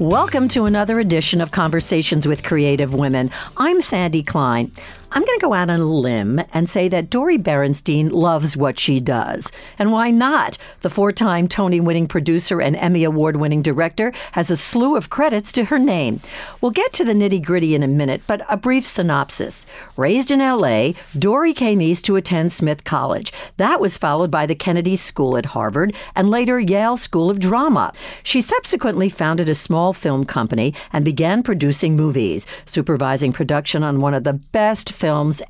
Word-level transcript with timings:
Welcome 0.00 0.46
to 0.50 0.66
another 0.66 1.00
edition 1.00 1.40
of 1.40 1.50
Conversations 1.50 2.28
with 2.28 2.44
Creative 2.44 2.94
Women. 2.94 3.32
I'm 3.56 3.80
Sandy 3.80 4.22
Klein. 4.22 4.70
I'm 5.10 5.24
going 5.24 5.38
to 5.38 5.46
go 5.46 5.54
out 5.54 5.70
on 5.70 5.80
a 5.80 5.84
limb 5.84 6.42
and 6.52 6.68
say 6.68 6.86
that 6.88 7.08
Dori 7.08 7.38
Berinstein 7.38 8.12
loves 8.12 8.56
what 8.58 8.78
she 8.78 9.00
does. 9.00 9.50
And 9.76 9.90
why 9.90 10.10
not? 10.10 10.58
The 10.82 10.90
four 10.90 11.12
time 11.12 11.48
Tony 11.48 11.80
winning 11.80 12.06
producer 12.06 12.60
and 12.60 12.76
Emmy 12.76 13.04
Award 13.04 13.36
winning 13.36 13.62
director 13.62 14.12
has 14.32 14.50
a 14.50 14.56
slew 14.56 14.96
of 14.96 15.08
credits 15.08 15.50
to 15.52 15.64
her 15.64 15.78
name. 15.78 16.20
We'll 16.60 16.72
get 16.72 16.92
to 16.92 17.04
the 17.04 17.14
nitty 17.14 17.42
gritty 17.42 17.74
in 17.74 17.82
a 17.82 17.88
minute, 17.88 18.20
but 18.28 18.42
a 18.50 18.58
brief 18.58 18.86
synopsis. 18.86 19.66
Raised 19.96 20.30
in 20.30 20.40
LA, 20.40 20.92
Dory 21.18 21.54
came 21.54 21.80
east 21.80 22.04
to 22.04 22.16
attend 22.16 22.52
Smith 22.52 22.84
College. 22.84 23.32
That 23.56 23.80
was 23.80 23.98
followed 23.98 24.30
by 24.30 24.44
the 24.44 24.54
Kennedy 24.54 24.94
School 24.94 25.36
at 25.36 25.46
Harvard 25.46 25.94
and 26.14 26.30
later 26.30 26.60
Yale 26.60 26.98
School 26.98 27.28
of 27.28 27.40
Drama. 27.40 27.92
She 28.22 28.42
subsequently 28.42 29.08
founded 29.08 29.48
a 29.48 29.54
small 29.54 29.94
film 29.94 30.24
company 30.24 30.74
and 30.92 31.04
began 31.04 31.42
producing 31.42 31.96
movies, 31.96 32.46
supervising 32.66 33.32
production 33.32 33.82
on 33.82 33.98
one 33.98 34.12
of 34.14 34.22
the 34.22 34.34
best 34.34 34.92
films 34.92 35.07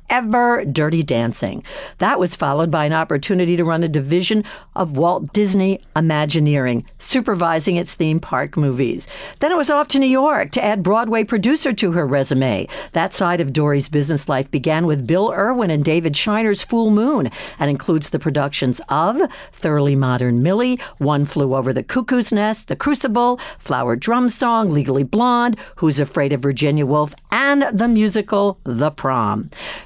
ever, 0.09 0.63
Dirty 0.63 1.03
Dancing. 1.03 1.63
That 1.97 2.19
was 2.19 2.35
followed 2.35 2.71
by 2.71 2.85
an 2.85 2.93
opportunity 2.93 3.57
to 3.57 3.65
run 3.65 3.83
a 3.83 3.87
division 3.87 4.43
of 4.75 4.97
Walt 4.97 5.33
Disney 5.33 5.81
Imagineering, 5.95 6.85
supervising 6.97 7.75
its 7.75 7.93
theme 7.93 8.19
park 8.19 8.55
movies. 8.55 9.07
Then 9.39 9.51
it 9.51 9.57
was 9.57 9.69
off 9.69 9.87
to 9.89 9.99
New 9.99 10.07
York 10.07 10.51
to 10.51 10.63
add 10.63 10.83
Broadway 10.83 11.23
producer 11.23 11.73
to 11.73 11.91
her 11.91 12.07
resume. 12.07 12.67
That 12.93 13.13
side 13.13 13.41
of 13.41 13.53
Dori's 13.53 13.89
business 13.89 14.29
life 14.29 14.49
began 14.49 14.85
with 14.85 15.05
Bill 15.05 15.31
Irwin 15.31 15.71
and 15.71 15.83
David 15.83 16.13
Shiner's 16.13 16.63
Fool 16.63 16.89
Moon 16.89 17.29
and 17.59 17.69
includes 17.69 18.09
the 18.09 18.19
productions 18.19 18.81
of 18.89 19.21
Thoroughly 19.51 19.95
Modern 19.95 20.41
Millie, 20.41 20.79
One 20.97 21.25
Flew 21.25 21.55
Over 21.55 21.73
the 21.73 21.83
Cuckoo's 21.83 22.31
Nest, 22.31 22.67
The 22.67 22.75
Crucible, 22.75 23.39
Flower 23.59 23.95
Drum 23.95 24.29
Song, 24.29 24.71
Legally 24.71 25.03
Blonde, 25.03 25.57
Who's 25.77 25.99
Afraid 25.99 26.33
of 26.33 26.41
Virginia 26.41 26.85
Woolf, 26.85 27.13
and 27.31 27.65
the 27.77 27.87
musical 27.87 28.59
The 28.63 28.91
Prom. 28.91 29.38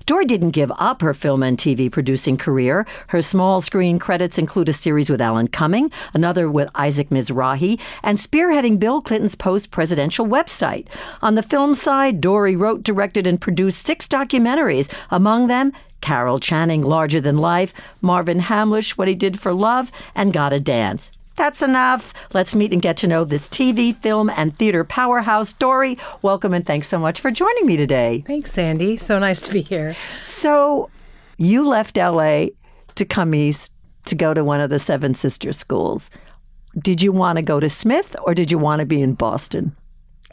Dori 0.05 0.25
didn't 0.25 0.51
give 0.51 0.71
up 0.77 1.01
her 1.01 1.13
film 1.13 1.43
and 1.43 1.57
TV 1.57 1.91
producing 1.91 2.37
career. 2.37 2.85
Her 3.07 3.21
small 3.21 3.61
screen 3.61 3.99
credits 3.99 4.37
include 4.37 4.69
a 4.69 4.73
series 4.73 5.09
with 5.09 5.21
Alan 5.21 5.47
Cumming, 5.47 5.91
another 6.13 6.49
with 6.49 6.69
Isaac 6.75 7.09
Mizrahi, 7.09 7.79
and 8.01 8.17
spearheading 8.17 8.79
Bill 8.79 9.01
Clinton's 9.01 9.35
post 9.35 9.71
presidential 9.71 10.25
website. 10.25 10.87
On 11.21 11.35
the 11.35 11.43
film 11.43 11.73
side, 11.73 12.21
Dori 12.21 12.55
wrote, 12.55 12.83
directed, 12.83 13.27
and 13.27 13.39
produced 13.39 13.85
six 13.85 14.07
documentaries, 14.07 14.91
among 15.09 15.47
them 15.47 15.73
Carol 16.01 16.39
Channing, 16.39 16.81
Larger 16.81 17.21
Than 17.21 17.37
Life, 17.37 17.73
Marvin 18.01 18.41
Hamlisch, 18.41 18.97
What 18.97 19.07
He 19.07 19.15
Did 19.15 19.39
for 19.39 19.53
Love, 19.53 19.91
and 20.13 20.33
Gotta 20.33 20.59
Dance. 20.59 21.11
That's 21.35 21.61
enough. 21.61 22.13
Let's 22.33 22.53
meet 22.53 22.71
and 22.73 22.81
get 22.81 22.97
to 22.97 23.07
know 23.07 23.23
this 23.23 23.49
TV, 23.49 23.95
film, 23.95 24.29
and 24.29 24.55
theater 24.55 24.83
powerhouse 24.83 25.53
Dori. 25.53 25.97
Welcome 26.21 26.53
and 26.53 26.65
thanks 26.65 26.87
so 26.87 26.99
much 26.99 27.19
for 27.19 27.31
joining 27.31 27.65
me 27.65 27.75
today. 27.75 28.23
Thanks, 28.27 28.51
Sandy. 28.51 28.97
So 28.97 29.17
nice 29.17 29.41
to 29.43 29.53
be 29.53 29.61
here. 29.61 29.95
So, 30.19 30.89
you 31.37 31.67
left 31.67 31.97
LA 31.97 32.47
to 32.95 33.05
come 33.05 33.33
east 33.33 33.71
to 34.05 34.15
go 34.15 34.33
to 34.33 34.43
one 34.43 34.59
of 34.59 34.69
the 34.69 34.79
Seven 34.79 35.15
Sisters 35.15 35.57
schools. 35.57 36.09
Did 36.77 37.01
you 37.01 37.11
want 37.11 37.37
to 37.37 37.41
go 37.41 37.59
to 37.59 37.69
Smith 37.69 38.15
or 38.23 38.33
did 38.33 38.51
you 38.51 38.57
want 38.57 38.81
to 38.81 38.85
be 38.85 39.01
in 39.01 39.13
Boston? 39.13 39.75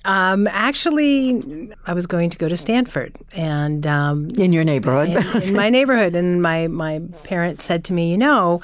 Um, 0.05 0.47
actually, 0.48 1.71
I 1.87 1.93
was 1.93 2.06
going 2.06 2.31
to 2.31 2.39
go 2.39 2.48
to 2.48 2.56
Stanford, 2.56 3.15
and 3.34 3.87
um, 3.87 4.31
in 4.39 4.51
your 4.51 4.65
neighborhood, 4.65 5.11
in, 5.11 5.43
in 5.43 5.55
my 5.55 5.69
neighborhood, 5.69 6.15
and 6.15 6.41
my 6.41 6.69
my 6.69 7.03
parents 7.23 7.65
said 7.65 7.84
to 7.84 7.93
me, 7.93 8.11
you 8.11 8.17
know 8.17 8.62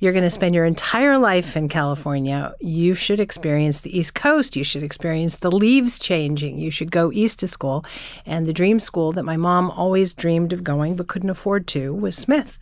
you're 0.00 0.12
going 0.12 0.24
to 0.24 0.30
spend 0.30 0.54
your 0.54 0.64
entire 0.64 1.18
life 1.18 1.56
in 1.56 1.68
California. 1.68 2.54
You 2.60 2.94
should 2.94 3.18
experience 3.18 3.80
the 3.80 3.96
East 3.96 4.14
Coast. 4.14 4.54
You 4.54 4.62
should 4.62 4.82
experience 4.82 5.38
the 5.38 5.50
leaves 5.50 5.98
changing. 5.98 6.58
You 6.58 6.70
should 6.70 6.90
go 6.90 7.10
east 7.12 7.40
to 7.40 7.48
school. 7.48 7.84
And 8.24 8.46
the 8.46 8.52
dream 8.52 8.78
school 8.78 9.12
that 9.12 9.24
my 9.24 9.36
mom 9.36 9.70
always 9.70 10.14
dreamed 10.14 10.52
of 10.52 10.62
going 10.62 10.94
but 10.94 11.08
couldn't 11.08 11.30
afford 11.30 11.66
to 11.68 11.92
was 11.92 12.16
Smith 12.16 12.58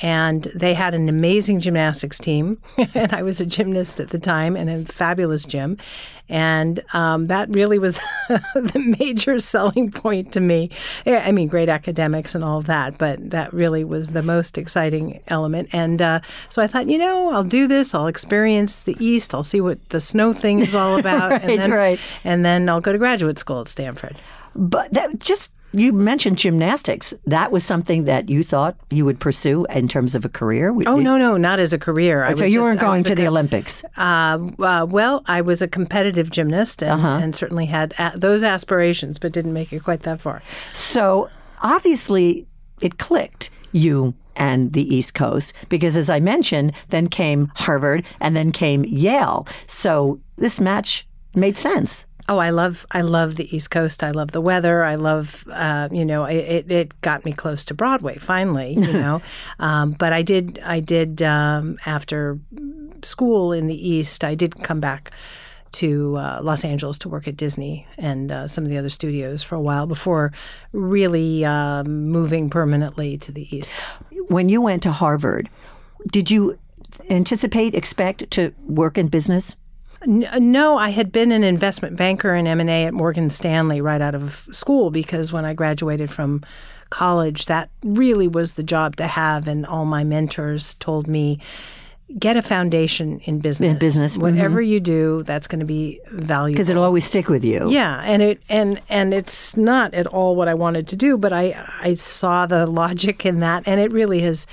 and 0.00 0.44
they 0.54 0.74
had 0.74 0.94
an 0.94 1.08
amazing 1.08 1.60
gymnastics 1.60 2.18
team. 2.18 2.60
and 2.94 3.12
I 3.12 3.22
was 3.22 3.40
a 3.40 3.46
gymnast 3.46 4.00
at 4.00 4.10
the 4.10 4.18
time 4.18 4.56
and 4.56 4.70
a 4.70 4.84
fabulous 4.90 5.44
gym. 5.44 5.76
And 6.28 6.82
um, 6.94 7.26
that 7.26 7.50
really 7.50 7.78
was 7.78 8.00
the 8.28 8.96
major 8.98 9.38
selling 9.38 9.90
point 9.90 10.32
to 10.32 10.40
me. 10.40 10.70
I 11.04 11.30
mean, 11.30 11.48
great 11.48 11.68
academics 11.68 12.34
and 12.34 12.42
all 12.42 12.58
of 12.58 12.66
that, 12.66 12.96
but 12.96 13.30
that 13.30 13.52
really 13.52 13.84
was 13.84 14.08
the 14.08 14.22
most 14.22 14.56
exciting 14.56 15.20
element. 15.28 15.68
And 15.72 16.00
uh, 16.00 16.20
so 16.48 16.62
I 16.62 16.66
thought, 16.66 16.86
you 16.86 16.96
know, 16.96 17.30
I'll 17.30 17.44
do 17.44 17.68
this. 17.68 17.94
I'll 17.94 18.06
experience 18.06 18.80
the 18.80 18.96
East. 18.98 19.34
I'll 19.34 19.42
see 19.42 19.60
what 19.60 19.86
the 19.90 20.00
snow 20.00 20.32
thing 20.32 20.62
is 20.62 20.74
all 20.74 20.98
about. 20.98 21.32
right, 21.32 21.42
and 21.42 21.62
then, 21.64 21.70
right. 21.70 22.00
And 22.24 22.44
then 22.44 22.68
I'll 22.68 22.80
go 22.80 22.92
to 22.92 22.98
graduate 22.98 23.38
school 23.38 23.60
at 23.60 23.68
Stanford. 23.68 24.16
But 24.54 24.92
that 24.92 25.18
just 25.18 25.52
you 25.72 25.92
mentioned 25.92 26.38
gymnastics. 26.38 27.14
That 27.26 27.50
was 27.50 27.64
something 27.64 28.04
that 28.04 28.28
you 28.28 28.42
thought 28.42 28.76
you 28.90 29.04
would 29.04 29.20
pursue 29.20 29.64
in 29.70 29.88
terms 29.88 30.14
of 30.14 30.24
a 30.24 30.28
career. 30.28 30.70
Oh 30.86 30.98
no, 30.98 31.16
no, 31.16 31.36
not 31.36 31.60
as 31.60 31.72
a 31.72 31.78
career. 31.78 32.24
I 32.24 32.34
so 32.34 32.44
you 32.44 32.58
just, 32.58 32.64
weren't 32.64 32.80
going 32.80 33.04
to 33.04 33.14
the 33.14 33.26
Olympics. 33.26 33.84
Uh, 33.96 34.38
uh, 34.58 34.86
well, 34.88 35.22
I 35.26 35.40
was 35.40 35.62
a 35.62 35.68
competitive 35.68 36.30
gymnast 36.30 36.82
and, 36.82 36.92
uh-huh. 36.92 37.20
and 37.22 37.34
certainly 37.36 37.66
had 37.66 37.94
a- 37.98 38.12
those 38.14 38.42
aspirations, 38.42 39.18
but 39.18 39.32
didn't 39.32 39.52
make 39.52 39.72
it 39.72 39.82
quite 39.84 40.02
that 40.02 40.20
far. 40.20 40.42
So 40.72 41.30
obviously, 41.62 42.46
it 42.80 42.98
clicked. 42.98 43.50
You 43.74 44.12
and 44.36 44.72
the 44.74 44.94
East 44.94 45.14
Coast, 45.14 45.54
because 45.70 45.96
as 45.96 46.10
I 46.10 46.20
mentioned, 46.20 46.72
then 46.88 47.08
came 47.08 47.50
Harvard 47.54 48.04
and 48.20 48.36
then 48.36 48.52
came 48.52 48.84
Yale. 48.84 49.46
So 49.66 50.20
this 50.36 50.60
match 50.60 51.06
made 51.34 51.56
sense. 51.56 52.06
Oh, 52.28 52.38
I 52.38 52.50
love 52.50 52.86
I 52.90 53.00
love 53.02 53.36
the 53.36 53.54
East 53.54 53.70
Coast. 53.70 54.02
I 54.02 54.10
love 54.10 54.30
the 54.30 54.40
weather. 54.40 54.84
I 54.84 54.94
love 54.94 55.44
uh, 55.50 55.88
you 55.90 56.04
know 56.04 56.24
it, 56.24 56.70
it 56.70 57.00
got 57.00 57.24
me 57.24 57.32
close 57.32 57.64
to 57.66 57.74
Broadway 57.74 58.18
finally. 58.18 58.74
You 58.74 58.92
know, 58.92 59.22
um, 59.58 59.92
but 59.92 60.12
I 60.12 60.22
did 60.22 60.60
I 60.64 60.80
did 60.80 61.22
um, 61.22 61.78
after 61.84 62.38
school 63.02 63.52
in 63.52 63.66
the 63.66 63.88
East. 63.88 64.24
I 64.24 64.34
did 64.34 64.62
come 64.62 64.80
back 64.80 65.12
to 65.72 66.16
uh, 66.16 66.40
Los 66.42 66.64
Angeles 66.64 66.98
to 66.98 67.08
work 67.08 67.26
at 67.26 67.36
Disney 67.36 67.86
and 67.96 68.30
uh, 68.30 68.46
some 68.46 68.64
of 68.64 68.70
the 68.70 68.76
other 68.76 68.90
studios 68.90 69.42
for 69.42 69.54
a 69.54 69.60
while 69.60 69.86
before 69.86 70.32
really 70.72 71.44
um, 71.44 72.08
moving 72.08 72.50
permanently 72.50 73.16
to 73.18 73.32
the 73.32 73.54
East. 73.54 73.74
When 74.28 74.48
you 74.48 74.60
went 74.60 74.82
to 74.82 74.92
Harvard, 74.92 75.48
did 76.10 76.30
you 76.30 76.58
anticipate 77.08 77.74
expect 77.74 78.30
to 78.32 78.52
work 78.66 78.98
in 78.98 79.08
business? 79.08 79.56
No, 80.06 80.76
I 80.76 80.90
had 80.90 81.12
been 81.12 81.32
an 81.32 81.44
investment 81.44 81.96
banker 81.96 82.34
in 82.34 82.46
M&A 82.46 82.86
at 82.86 82.94
Morgan 82.94 83.30
Stanley 83.30 83.80
right 83.80 84.00
out 84.00 84.14
of 84.14 84.48
school 84.52 84.90
because 84.90 85.32
when 85.32 85.44
I 85.44 85.54
graduated 85.54 86.10
from 86.10 86.42
college, 86.90 87.46
that 87.46 87.70
really 87.82 88.28
was 88.28 88.52
the 88.52 88.62
job 88.62 88.96
to 88.96 89.06
have. 89.06 89.48
And 89.48 89.64
all 89.64 89.84
my 89.84 90.04
mentors 90.04 90.74
told 90.74 91.06
me, 91.06 91.38
get 92.18 92.36
a 92.36 92.42
foundation 92.42 93.20
in 93.20 93.38
business. 93.38 93.72
In 93.72 93.78
business, 93.78 94.18
whatever 94.18 94.60
mm-hmm. 94.60 94.72
you 94.72 94.80
do, 94.80 95.22
that's 95.22 95.46
going 95.46 95.60
to 95.60 95.66
be 95.66 96.00
valuable 96.10 96.54
because 96.54 96.70
it'll 96.70 96.84
always 96.84 97.04
stick 97.04 97.28
with 97.28 97.44
you. 97.44 97.70
Yeah, 97.70 98.00
and 98.04 98.22
it 98.22 98.42
and 98.48 98.80
and 98.88 99.14
it's 99.14 99.56
not 99.56 99.94
at 99.94 100.06
all 100.06 100.36
what 100.36 100.48
I 100.48 100.54
wanted 100.54 100.88
to 100.88 100.96
do, 100.96 101.16
but 101.16 101.32
I 101.32 101.66
I 101.80 101.94
saw 101.94 102.46
the 102.46 102.66
logic 102.82 103.24
in 103.24 103.40
that, 103.40 103.62
and 103.66 103.80
it 103.80 103.92
really 103.92 104.20
has 104.20 104.46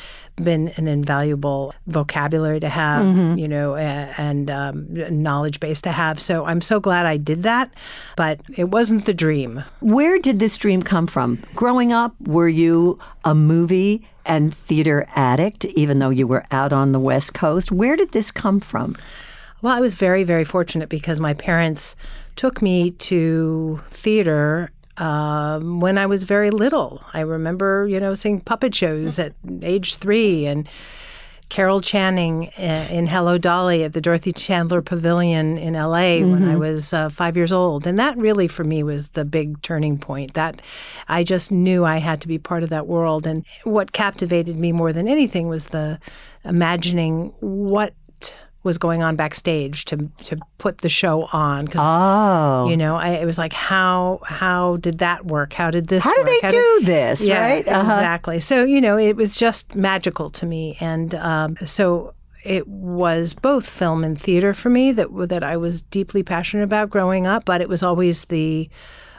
been 0.44 0.70
an 0.78 0.88
invaluable 0.88 1.74
vocabulary 1.88 2.60
to 2.60 2.70
have, 2.70 3.06
mm-hmm. 3.06 3.38
you 3.38 3.48
know, 3.48 3.76
and 3.76 4.50
um, 4.50 4.88
knowledge 5.22 5.60
base 5.60 5.82
to 5.82 5.92
have. 5.92 6.20
So 6.20 6.46
I'm 6.46 6.62
so 6.62 6.80
glad 6.80 7.06
I 7.06 7.18
did 7.18 7.44
that, 7.44 7.74
but 8.16 8.42
it 8.56 8.66
wasn't 8.66 9.06
the 9.06 9.14
dream. 9.14 9.64
Where 9.82 10.18
did 10.20 10.40
this 10.40 10.58
dream 10.58 10.82
come 10.82 11.08
from? 11.08 11.44
Growing 11.54 11.94
up, 11.94 12.16
were 12.22 12.50
you 12.50 13.00
a 13.24 13.36
movie 13.36 14.08
and 14.26 14.54
theater 14.54 15.06
addict, 15.16 15.66
even 15.66 16.00
though 16.00 16.10
you 16.10 16.28
were 16.28 16.46
out 16.52 16.74
on 16.74 16.92
the 16.92 17.00
West 17.00 17.34
Coast? 17.34 17.72
Where 17.72 17.96
did 17.96 18.12
this 18.12 18.32
come 18.32 18.60
from? 18.60 18.96
Well, 19.62 19.76
I 19.76 19.82
was 19.82 19.96
very, 19.96 20.24
very 20.24 20.44
fortunate 20.46 20.88
because 20.88 21.20
my 21.20 21.34
parents 21.34 21.96
took 22.36 22.62
me 22.62 22.92
to 22.92 23.82
theater 23.90 24.72
um, 25.00 25.80
when 25.80 25.98
I 25.98 26.06
was 26.06 26.24
very 26.24 26.52
little. 26.52 27.04
I 27.14 27.22
remember, 27.22 27.88
you 27.88 28.00
know, 28.00 28.14
seeing 28.14 28.40
puppet 28.40 28.76
shows 28.76 29.20
at 29.20 29.34
age 29.62 29.96
three 29.96 30.46
and 30.46 30.68
Carol 31.50 31.82
Channing 31.82 32.50
uh, 32.60 32.88
in 32.92 33.08
Hello 33.08 33.40
Dolly 33.40 33.84
at 33.84 33.94
the 33.94 34.02
Dorothy 34.02 34.32
Chandler 34.32 34.84
Pavilion 34.84 35.58
in 35.58 35.74
LA 35.74 36.20
mm-hmm. 36.20 36.32
when 36.32 36.44
I 36.44 36.52
mm-hmm. 36.52 36.60
was 36.60 36.94
uh, 36.94 37.10
five 37.10 37.36
years 37.36 37.52
old. 37.52 37.88
And 37.88 37.98
that 37.98 38.18
really, 38.18 38.48
for 38.48 38.64
me, 38.64 38.84
was 38.84 39.10
the 39.10 39.26
big 39.26 39.62
turning 39.64 39.98
point. 39.98 40.36
That 40.36 40.62
I 41.08 41.24
just 41.24 41.52
knew 41.52 41.84
I 41.84 41.98
had 41.98 42.22
to 42.22 42.28
be 42.28 42.38
part 42.38 42.62
of 42.62 42.70
that 42.70 42.86
world. 42.86 43.26
And 43.26 43.46
what 43.64 43.94
captivated 43.94 44.58
me 44.58 44.72
more 44.72 44.94
than 44.94 45.08
anything 45.08 45.48
was 45.48 45.68
the 45.68 46.00
imagining 46.46 47.34
what 47.40 47.94
was 48.64 48.78
going 48.78 49.02
on 49.02 49.16
backstage 49.16 49.86
to 49.86 49.98
to 50.24 50.38
put 50.58 50.80
the 50.80 50.90
show 50.90 51.30
on. 51.32 51.68
Cause, 51.68 51.82
oh, 51.84 52.70
you 52.70 52.76
know, 52.76 52.96
I, 52.96 53.10
it 53.12 53.26
was 53.26 53.38
like 53.38 53.54
how 53.54 54.20
how 54.26 54.78
did 54.78 55.00
that 55.00 55.26
work? 55.26 55.54
How 55.54 55.72
did 55.72 55.88
this? 55.88 56.04
How 56.04 56.12
work? 56.12 56.26
did 56.26 56.28
they 56.28 56.40
how 56.42 56.50
do 56.50 56.78
did, 56.80 56.86
this? 56.86 57.28
Yeah, 57.28 57.42
right? 57.42 57.68
Uh-huh. 57.68 57.80
Exactly. 57.80 58.40
So 58.40 58.64
you 58.64 58.82
know, 58.82 58.98
it 58.98 59.16
was 59.16 59.38
just 59.38 59.76
magical 59.76 60.30
to 60.32 60.46
me, 60.46 60.78
and 60.80 61.16
um, 61.16 61.58
so 61.66 62.14
it 62.44 62.68
was 62.68 63.34
both 63.34 63.68
film 63.68 64.04
and 64.04 64.20
theater 64.20 64.54
for 64.54 64.70
me 64.70 64.92
that 64.94 65.08
that 65.30 65.44
I 65.44 65.58
was 65.58 65.82
deeply 65.84 66.24
passionate 66.24 66.64
about 66.64 66.90
growing 66.90 67.28
up, 67.28 67.46
but 67.46 67.62
it 67.62 67.70
was 67.70 67.84
always 67.84 68.26
the 68.26 68.70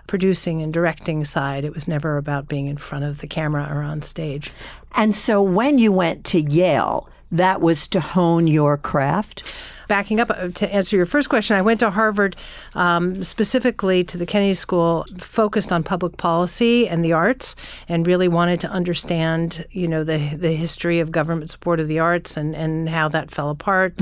producing 0.06 0.60
and 0.60 0.72
directing 0.72 1.24
side. 1.24 1.64
It 1.64 1.72
was 1.72 1.86
never 1.86 2.16
about 2.16 2.48
being 2.48 2.66
in 2.66 2.78
front 2.78 3.04
of 3.04 3.18
the 3.18 3.28
camera 3.28 3.68
or 3.70 3.80
on 3.80 4.02
stage. 4.02 4.50
And 4.96 5.14
so 5.14 5.40
when 5.40 5.78
you 5.78 5.92
went 5.92 6.24
to 6.26 6.40
Yale, 6.40 7.08
that 7.32 7.60
was 7.60 7.88
to 7.88 8.00
hone 8.00 8.46
your 8.46 8.76
craft? 8.76 9.42
backing 9.90 10.20
up 10.20 10.30
uh, 10.30 10.48
to 10.54 10.72
answer 10.72 10.96
your 10.96 11.04
first 11.04 11.28
question, 11.28 11.56
I 11.56 11.62
went 11.62 11.80
to 11.80 11.90
Harvard 11.90 12.36
um, 12.74 13.24
specifically 13.24 14.04
to 14.04 14.16
the 14.16 14.24
Kennedy 14.24 14.54
School, 14.54 15.04
focused 15.18 15.72
on 15.72 15.82
public 15.82 16.16
policy 16.16 16.88
and 16.88 17.04
the 17.04 17.12
arts, 17.12 17.56
and 17.88 18.06
really 18.06 18.28
wanted 18.28 18.60
to 18.60 18.68
understand, 18.68 19.66
you 19.72 19.88
know, 19.88 20.04
the 20.04 20.36
the 20.36 20.52
history 20.52 21.00
of 21.00 21.10
government 21.10 21.50
support 21.50 21.80
of 21.80 21.88
the 21.88 21.98
arts 21.98 22.36
and 22.36 22.54
and 22.54 22.88
how 22.88 23.08
that 23.08 23.32
fell 23.32 23.50
apart. 23.50 23.94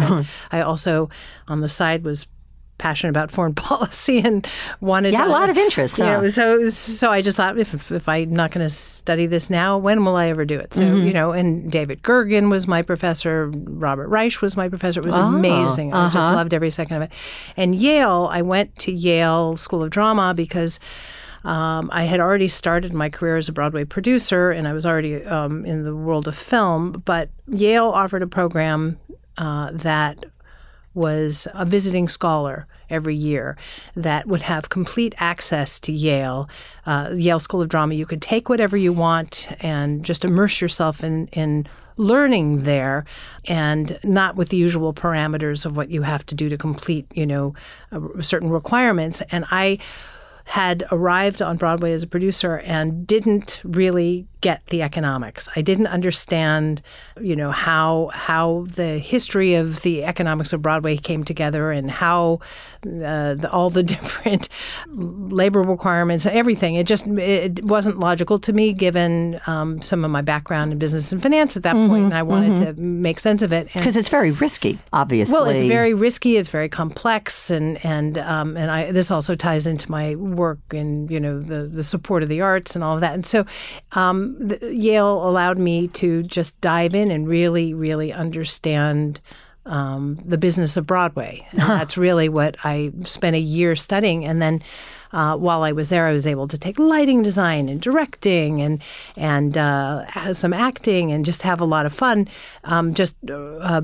I 0.52 0.60
also, 0.60 1.08
on 1.48 1.62
the 1.62 1.70
side, 1.70 2.04
was 2.04 2.26
passionate 2.78 3.10
about 3.10 3.30
foreign 3.30 3.54
policy 3.68 4.20
and 4.20 4.46
wanted 4.80 5.10
to 5.10 5.16
yeah, 5.18 5.24
to, 5.24 5.30
a 5.30 5.32
lot 5.32 5.50
of 5.50 5.58
interest. 5.58 5.98
You 5.98 6.04
know, 6.04 6.28
so 6.28 6.68
so 6.68 7.10
I 7.10 7.20
just 7.22 7.36
thought 7.36 7.58
if 7.58 7.92
if 7.92 8.08
I'm 8.08 8.30
not 8.30 8.50
going 8.52 8.66
to 8.66 8.72
study 8.72 9.26
this 9.26 9.50
now, 9.50 9.76
when 9.76 10.04
will 10.04 10.16
I 10.16 10.28
ever 10.28 10.44
do 10.44 10.58
it? 10.58 10.74
So 10.74 10.82
Mm-hmm. 10.82 11.06
you 11.06 11.12
know, 11.12 11.32
and 11.32 11.70
David 11.70 12.02
Gergen 12.02 12.50
was 12.50 12.66
my 12.66 12.82
professor, 12.82 13.50
Robert 13.50 14.08
Reich 14.08 14.40
was 14.40 14.56
my 14.56 14.68
professor. 14.68 15.00
It 15.00 15.06
was 15.06 15.16
Oh, 15.16 15.20
amazing. 15.20 15.92
I 15.92 16.06
just 16.06 16.18
uh-huh. 16.18 16.34
loved 16.34 16.54
every 16.54 16.70
second 16.70 16.96
of 16.96 17.02
it. 17.02 17.12
And 17.56 17.74
Yale, 17.74 18.28
I 18.30 18.42
went 18.42 18.76
to 18.76 18.92
Yale 18.92 19.56
School 19.56 19.82
of 19.82 19.90
Drama 19.90 20.34
because. 20.36 20.78
Um, 21.44 21.88
I 21.92 22.02
had 22.02 22.18
already 22.18 22.48
started 22.48 22.92
my 22.92 23.08
career 23.08 23.36
as 23.36 23.48
a 23.48 23.52
Broadway 23.52 23.84
producer, 23.84 24.50
and 24.50 24.66
I 24.66 24.72
was 24.72 24.84
already 24.84 25.24
um, 25.24 25.64
in 25.64 25.84
the 25.84 25.94
world 25.94 26.26
of 26.26 26.36
film. 26.36 27.00
But 27.04 27.30
Yale 27.46 27.86
offered 27.86 28.22
a 28.22 28.26
program 28.26 28.98
uh, 29.38 29.70
that 29.72 30.24
was 30.94 31.46
a 31.54 31.64
visiting 31.64 32.08
scholar 32.08 32.66
every 32.90 33.14
year 33.14 33.56
that 33.94 34.26
would 34.26 34.42
have 34.42 34.68
complete 34.68 35.14
access 35.18 35.80
to 35.80 35.92
Yale, 35.92 36.48
uh, 36.86 37.10
Yale 37.14 37.40
School 37.40 37.62
of 37.62 37.68
Drama. 37.68 37.94
You 37.94 38.06
could 38.06 38.22
take 38.22 38.48
whatever 38.48 38.76
you 38.76 38.92
want 38.92 39.48
and 39.60 40.04
just 40.04 40.24
immerse 40.24 40.60
yourself 40.60 41.04
in, 41.04 41.28
in 41.28 41.66
learning 41.96 42.64
there 42.64 43.04
and 43.46 43.98
not 44.04 44.36
with 44.36 44.48
the 44.50 44.56
usual 44.56 44.94
parameters 44.94 45.66
of 45.66 45.76
what 45.76 45.90
you 45.90 46.02
have 46.02 46.24
to 46.26 46.34
do 46.34 46.48
to 46.48 46.56
complete, 46.56 47.06
you 47.14 47.26
know, 47.26 47.54
uh, 47.92 48.00
certain 48.20 48.50
requirements. 48.50 49.20
And 49.30 49.44
I 49.50 49.78
had 50.48 50.82
arrived 50.90 51.42
on 51.42 51.58
Broadway 51.58 51.92
as 51.92 52.02
a 52.02 52.06
producer 52.06 52.56
and 52.60 53.06
didn't 53.06 53.60
really 53.64 54.26
get 54.40 54.64
the 54.68 54.82
economics. 54.82 55.48
I 55.56 55.62
didn't 55.62 55.88
understand, 55.88 56.80
you 57.20 57.34
know, 57.34 57.50
how 57.50 58.10
how 58.14 58.66
the 58.74 58.98
history 58.98 59.54
of 59.54 59.82
the 59.82 60.04
economics 60.04 60.52
of 60.52 60.62
Broadway 60.62 60.96
came 60.96 61.24
together 61.24 61.72
and 61.72 61.90
how 61.90 62.38
uh, 62.86 63.34
the, 63.34 63.48
all 63.50 63.68
the 63.68 63.82
different 63.94 64.48
labor 64.86 65.62
requirements 65.62 66.24
and 66.24 66.36
everything. 66.36 66.76
It 66.76 66.86
just 66.86 67.06
it 67.06 67.64
wasn't 67.64 67.98
logical 67.98 68.38
to 68.40 68.52
me 68.52 68.72
given 68.72 69.40
um, 69.46 69.82
some 69.82 70.04
of 70.04 70.10
my 70.10 70.22
background 70.22 70.72
in 70.72 70.78
business 70.78 71.12
and 71.12 71.20
finance 71.20 71.56
at 71.56 71.62
that 71.64 71.74
point, 71.74 72.04
and 72.04 72.14
I 72.14 72.22
wanted 72.22 72.56
to 72.58 72.80
make 72.80 73.18
sense 73.18 73.42
of 73.42 73.52
it. 73.52 73.68
Because 73.72 73.96
it's 73.96 74.08
very 74.08 74.30
risky, 74.30 74.78
obviously. 74.92 75.32
well, 75.32 75.46
it's 75.46 75.68
very 75.68 75.94
risky. 75.94 76.36
It's 76.36 76.48
very 76.48 76.68
complex, 76.68 77.50
and 77.50 77.84
and 77.84 78.18
um, 78.18 78.56
and 78.56 78.70
I 78.70 78.92
this 78.92 79.10
also 79.10 79.34
ties 79.34 79.66
into 79.66 79.90
my 79.90 80.14
work 80.38 80.58
and 80.70 81.10
you 81.10 81.20
know 81.20 81.42
the 81.42 81.64
the 81.64 81.84
support 81.84 82.22
of 82.22 82.28
the 82.28 82.40
arts 82.40 82.74
and 82.74 82.82
all 82.82 82.94
of 82.94 83.00
that. 83.00 83.14
And 83.14 83.26
so, 83.26 83.44
um, 83.92 84.36
the, 84.38 84.74
Yale 84.74 85.28
allowed 85.28 85.58
me 85.58 85.88
to 85.88 86.22
just 86.22 86.58
dive 86.60 86.94
in 86.94 87.10
and 87.10 87.28
really, 87.28 87.74
really 87.74 88.12
understand. 88.12 89.20
Um, 89.66 90.18
the 90.24 90.38
business 90.38 90.78
of 90.78 90.86
Broadway. 90.86 91.46
And 91.50 91.60
that's 91.60 91.98
really 91.98 92.30
what 92.30 92.56
I 92.64 92.90
spent 93.02 93.36
a 93.36 93.38
year 93.38 93.76
studying. 93.76 94.24
And 94.24 94.40
then 94.40 94.62
uh, 95.12 95.36
while 95.36 95.62
I 95.62 95.72
was 95.72 95.88
there, 95.88 96.06
I 96.06 96.12
was 96.12 96.26
able 96.26 96.48
to 96.48 96.58
take 96.58 96.78
lighting 96.78 97.22
design 97.22 97.68
and 97.68 97.80
directing 97.80 98.60
and 98.60 98.82
and 99.16 99.56
uh, 99.56 100.34
some 100.34 100.52
acting 100.52 101.12
and 101.12 101.24
just 101.24 101.42
have 101.42 101.60
a 101.60 101.64
lot 101.64 101.86
of 101.86 101.92
fun. 101.92 102.28
Um, 102.64 102.94
just 102.94 103.16
uh, 103.30 103.82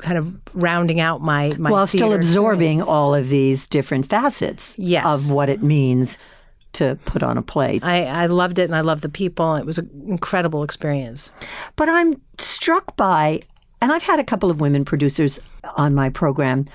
kind 0.00 0.18
of 0.18 0.36
rounding 0.54 1.00
out 1.00 1.20
my 1.20 1.52
my 1.58 1.70
While 1.70 1.86
still 1.86 2.12
absorbing 2.12 2.82
all 2.82 3.14
of 3.14 3.28
these 3.28 3.68
different 3.68 4.06
facets 4.06 4.74
Yes. 4.78 5.04
of 5.06 5.30
what 5.34 5.48
it 5.48 5.62
means 5.62 6.18
to 6.74 6.98
put 7.04 7.22
on 7.22 7.38
a 7.38 7.42
play. 7.42 7.78
I, 7.82 8.04
I 8.04 8.26
loved 8.26 8.58
it 8.58 8.64
and 8.64 8.74
I 8.74 8.80
loved 8.80 9.02
the 9.02 9.08
people. 9.08 9.54
It 9.54 9.64
was 9.64 9.78
an 9.78 9.88
incredible 10.08 10.64
experience. 10.64 11.30
But 11.76 11.88
I'm 11.88 12.20
struck 12.38 12.96
by, 12.96 13.42
and 13.80 13.92
I've 13.92 14.02
had 14.02 14.18
a 14.18 14.24
couple 14.24 14.50
of 14.50 14.60
women 14.60 14.84
producers 14.84 15.38
on 15.76 15.94
my 15.94 16.10
program. 16.10 16.66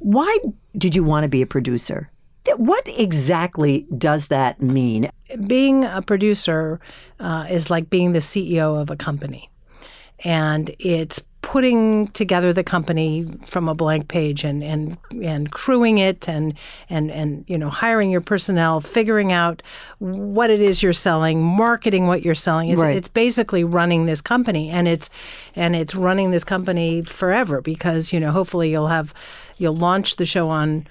Why 0.00 0.36
did 0.76 0.96
you 0.96 1.04
want 1.04 1.22
to 1.22 1.28
be 1.28 1.42
a 1.42 1.46
producer? 1.46 2.10
What 2.56 2.86
exactly 2.86 3.86
does 3.96 4.28
that 4.28 4.60
mean? 4.60 5.10
Being 5.46 5.84
a 5.84 6.02
producer 6.02 6.78
uh, 7.18 7.46
is 7.48 7.70
like 7.70 7.88
being 7.90 8.12
the 8.12 8.18
CEO 8.18 8.80
of 8.80 8.90
a 8.90 8.96
company, 8.96 9.50
and 10.24 10.74
it's 10.78 11.20
putting 11.40 12.08
together 12.08 12.52
the 12.54 12.64
company 12.64 13.26
from 13.44 13.68
a 13.68 13.74
blank 13.74 14.08
page 14.08 14.44
and 14.44 14.64
and 14.64 14.96
and 15.22 15.50
crewing 15.52 15.98
it 15.98 16.26
and 16.28 16.54
and 16.88 17.10
and 17.10 17.44
you 17.46 17.56
know 17.56 17.68
hiring 17.70 18.10
your 18.10 18.20
personnel, 18.20 18.80
figuring 18.80 19.30
out 19.32 19.62
what 19.98 20.50
it 20.50 20.60
is 20.60 20.82
you're 20.82 20.92
selling, 20.92 21.42
marketing 21.42 22.06
what 22.06 22.22
you're 22.22 22.34
selling. 22.34 22.70
It's 22.70 22.82
Right. 22.82 22.96
it's 22.96 23.08
basically 23.08 23.64
running 23.64 24.06
this 24.06 24.20
company 24.20 24.70
and 24.70 24.88
it's 24.88 25.08
and 25.54 25.76
it's 25.76 25.94
running 25.94 26.30
this 26.30 26.44
company 26.44 27.02
forever 27.02 27.60
because 27.60 28.12
you 28.12 28.20
know 28.20 28.32
hopefully 28.32 28.70
you'll 28.70 28.88
have 28.88 29.14
you'll 29.58 29.76
launch 29.76 30.16
the 30.16 30.26
show 30.26 30.48
on 30.48 30.86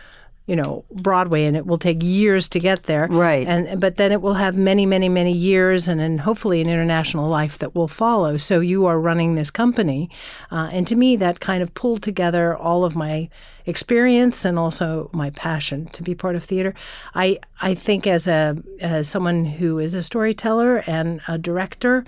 you 0.45 0.55
know 0.55 0.83
Broadway 0.91 1.45
and 1.45 1.55
it 1.55 1.65
will 1.65 1.77
take 1.77 1.99
years 2.01 2.49
to 2.49 2.59
get 2.59 2.83
there. 2.83 3.07
Right. 3.07 3.47
and 3.47 3.79
but 3.79 3.97
then 3.97 4.11
it 4.11 4.21
will 4.21 4.33
have 4.33 4.57
many 4.57 4.85
many 4.85 5.09
many 5.09 5.31
years 5.31 5.87
and 5.87 5.99
then 5.99 6.17
hopefully 6.19 6.61
an 6.61 6.69
international 6.69 7.29
life 7.29 7.57
that 7.59 7.75
will 7.75 7.87
follow. 7.87 8.37
So 8.37 8.59
you 8.59 8.85
are 8.85 8.99
running 8.99 9.35
this 9.35 9.49
company 9.51 10.09
uh, 10.51 10.69
and 10.71 10.87
to 10.87 10.95
me 10.95 11.15
that 11.17 11.39
kind 11.39 11.63
of 11.63 11.73
pulled 11.73 12.01
together 12.01 12.55
all 12.57 12.83
of 12.83 12.95
my 12.95 13.29
experience 13.65 14.43
and 14.43 14.59
also 14.59 15.09
my 15.13 15.29
passion 15.29 15.85
to 15.87 16.03
be 16.03 16.13
part 16.13 16.35
of 16.35 16.43
theater. 16.43 16.73
I 17.15 17.39
I 17.61 17.73
think 17.73 18.05
as 18.05 18.27
a 18.27 18.57
as 18.81 19.07
someone 19.07 19.45
who 19.45 19.79
is 19.79 19.93
a 19.93 20.03
storyteller 20.03 20.77
and 20.87 21.21
a 21.27 21.37
director 21.37 22.03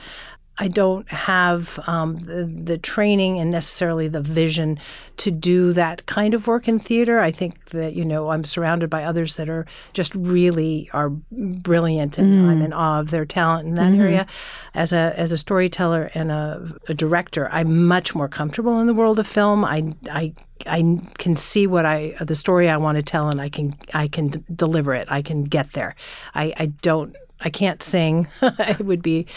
I 0.57 0.67
don't 0.69 1.07
have 1.09 1.79
um, 1.85 2.15
the, 2.15 2.45
the 2.45 2.77
training 2.77 3.39
and 3.39 3.51
necessarily 3.51 4.07
the 4.07 4.21
vision 4.21 4.79
to 5.17 5.31
do 5.31 5.73
that 5.73 6.05
kind 6.05 6.33
of 6.33 6.47
work 6.47 6.67
in 6.67 6.79
theater. 6.79 7.19
I 7.19 7.31
think 7.31 7.71
that 7.71 7.93
you 7.93 8.05
know 8.05 8.29
I'm 8.29 8.43
surrounded 8.43 8.89
by 8.89 9.03
others 9.03 9.35
that 9.35 9.49
are 9.49 9.65
just 9.93 10.15
really 10.15 10.89
are 10.93 11.09
brilliant, 11.31 12.17
and 12.17 12.49
I'm 12.49 12.61
in 12.61 12.73
awe 12.73 12.99
of 13.01 13.11
their 13.11 13.25
talent 13.25 13.67
in 13.67 13.75
that 13.75 13.93
area. 13.93 14.27
As 14.73 14.93
a 14.93 15.13
as 15.17 15.31
a 15.31 15.37
storyteller 15.37 16.09
and 16.13 16.31
a, 16.31 16.71
a 16.87 16.93
director, 16.93 17.49
I'm 17.51 17.87
much 17.87 18.15
more 18.15 18.29
comfortable 18.29 18.79
in 18.79 18.87
the 18.87 18.93
world 18.93 19.19
of 19.19 19.27
film. 19.27 19.65
I 19.65 19.91
I 20.09 20.33
I 20.65 20.97
can 21.17 21.35
see 21.35 21.67
what 21.67 21.85
I 21.85 22.15
the 22.21 22.35
story 22.35 22.69
I 22.69 22.77
want 22.77 22.97
to 22.97 23.03
tell, 23.03 23.27
and 23.29 23.41
I 23.41 23.49
can 23.49 23.73
I 23.93 24.07
can 24.07 24.29
d- 24.29 24.39
deliver 24.55 24.93
it. 24.93 25.07
I 25.11 25.21
can 25.21 25.43
get 25.43 25.73
there. 25.73 25.95
I, 26.33 26.53
I 26.57 26.65
don't. 26.67 27.15
I 27.41 27.49
can't 27.49 27.83
sing. 27.83 28.27
it 28.41 28.85
would 28.85 29.01
be 29.01 29.27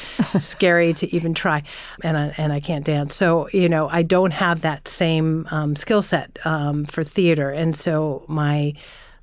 scary 0.41 0.95
to 0.95 1.15
even 1.15 1.35
try, 1.35 1.63
and 2.03 2.17
I, 2.17 2.35
and 2.37 2.53
I 2.53 2.61
can't 2.61 2.85
dance. 2.85 3.15
So 3.15 3.49
you 3.53 3.69
know, 3.69 3.89
I 3.89 4.03
don't 4.03 4.33
have 4.33 4.63
that 4.63 4.89
same 4.89 5.47
um, 5.51 5.77
skill 5.77 6.03
set 6.03 6.39
um, 6.45 6.85
for 6.85 7.05
theater, 7.05 7.51
and 7.51 7.77
so 7.77 8.25
my 8.29 8.75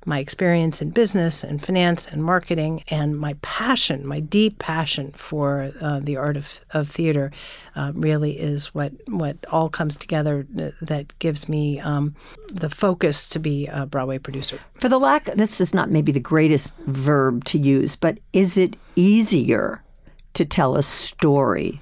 my 0.06 0.20
experience 0.20 0.80
in 0.80 0.90
business 0.90 1.42
and 1.42 1.62
finance 1.62 2.06
and 2.06 2.22
marketing 2.22 2.82
and 2.88 3.18
my 3.18 3.34
passion, 3.42 4.06
my 4.06 4.20
deep 4.20 4.58
passion 4.58 5.10
for 5.10 5.72
uh, 5.80 5.98
the 6.00 6.16
art 6.16 6.36
of, 6.36 6.60
of 6.70 6.88
theater, 6.88 7.32
uh, 7.74 7.90
really 7.94 8.38
is 8.38 8.72
what 8.72 8.92
what 9.08 9.36
all 9.50 9.68
comes 9.68 9.96
together 9.96 10.46
that, 10.50 11.06
gives 11.18 11.48
me 11.48 11.80
um, 11.80 12.14
the 12.52 12.70
focus 12.70 13.28
to 13.28 13.38
be 13.38 13.66
a 13.66 13.86
Broadway 13.86 14.18
producer. 14.18 14.58
For 14.78 14.88
the 14.88 14.98
lack, 14.98 15.24
this 15.24 15.60
is 15.60 15.74
not 15.74 15.90
maybe 15.90 16.12
the 16.12 16.20
greatest 16.20 16.76
verb 16.86 17.44
to 17.46 17.58
use, 17.58 17.96
but 17.96 18.18
is 18.32 18.56
it 18.56 18.76
easier 18.96 19.82
to 20.34 20.44
tell 20.44 20.76
a 20.76 20.82
story 20.82 21.80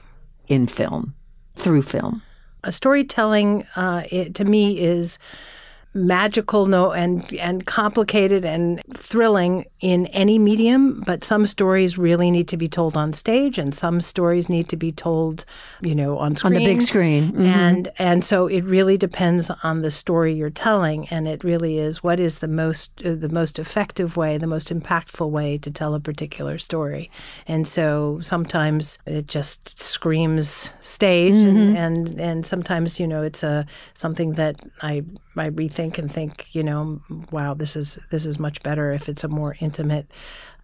in 0.48 0.66
film, 0.66 1.14
through 1.56 1.82
film? 1.82 2.22
Uh, 2.62 2.70
storytelling 2.70 3.66
uh, 3.76 4.04
it, 4.10 4.34
to 4.34 4.44
me 4.44 4.78
is 4.78 5.18
magical 5.94 6.66
no 6.66 6.92
and 6.92 7.32
and 7.34 7.66
complicated 7.66 8.44
and 8.44 8.82
thrilling 8.94 9.64
in 9.80 10.06
any 10.08 10.38
medium 10.38 11.00
but 11.06 11.22
some 11.22 11.46
stories 11.46 11.96
really 11.96 12.30
need 12.30 12.48
to 12.48 12.56
be 12.56 12.66
told 12.66 12.96
on 12.96 13.12
stage 13.12 13.58
and 13.58 13.74
some 13.74 14.00
stories 14.00 14.48
need 14.48 14.68
to 14.68 14.76
be 14.76 14.90
told 14.90 15.44
you 15.82 15.94
know 15.94 16.18
on 16.18 16.34
screen 16.34 16.54
on 16.54 16.58
the 16.58 16.64
big 16.64 16.82
screen 16.82 17.30
mm-hmm. 17.30 17.42
and 17.42 17.88
and 17.98 18.24
so 18.24 18.46
it 18.48 18.62
really 18.62 18.98
depends 18.98 19.50
on 19.62 19.82
the 19.82 19.90
story 19.90 20.34
you're 20.34 20.50
telling 20.50 21.06
and 21.08 21.28
it 21.28 21.44
really 21.44 21.78
is 21.78 22.02
what 22.02 22.18
is 22.18 22.38
the 22.38 22.48
most 22.48 22.90
uh, 23.04 23.14
the 23.14 23.28
most 23.28 23.58
effective 23.58 24.16
way 24.16 24.36
the 24.36 24.46
most 24.48 24.70
impactful 24.70 25.30
way 25.30 25.56
to 25.56 25.70
tell 25.70 25.94
a 25.94 26.00
particular 26.00 26.58
story 26.58 27.08
and 27.46 27.68
so 27.68 28.18
sometimes 28.20 28.98
it 29.06 29.28
just 29.28 29.78
screams 29.78 30.72
stage 30.80 31.34
mm-hmm. 31.34 31.76
and, 31.76 32.08
and 32.08 32.20
and 32.20 32.46
sometimes 32.46 32.98
you 32.98 33.06
know 33.06 33.22
it's 33.22 33.44
a 33.44 33.64
something 33.94 34.32
that 34.32 34.56
I 34.82 35.04
I 35.36 35.50
rethink 35.50 35.98
and 35.98 36.10
think, 36.10 36.54
you 36.54 36.62
know, 36.62 37.00
wow, 37.30 37.54
this 37.54 37.76
is 37.76 37.98
this 38.10 38.26
is 38.26 38.38
much 38.38 38.62
better 38.62 38.92
if 38.92 39.08
it's 39.08 39.24
a 39.24 39.28
more 39.28 39.56
intimate 39.60 40.10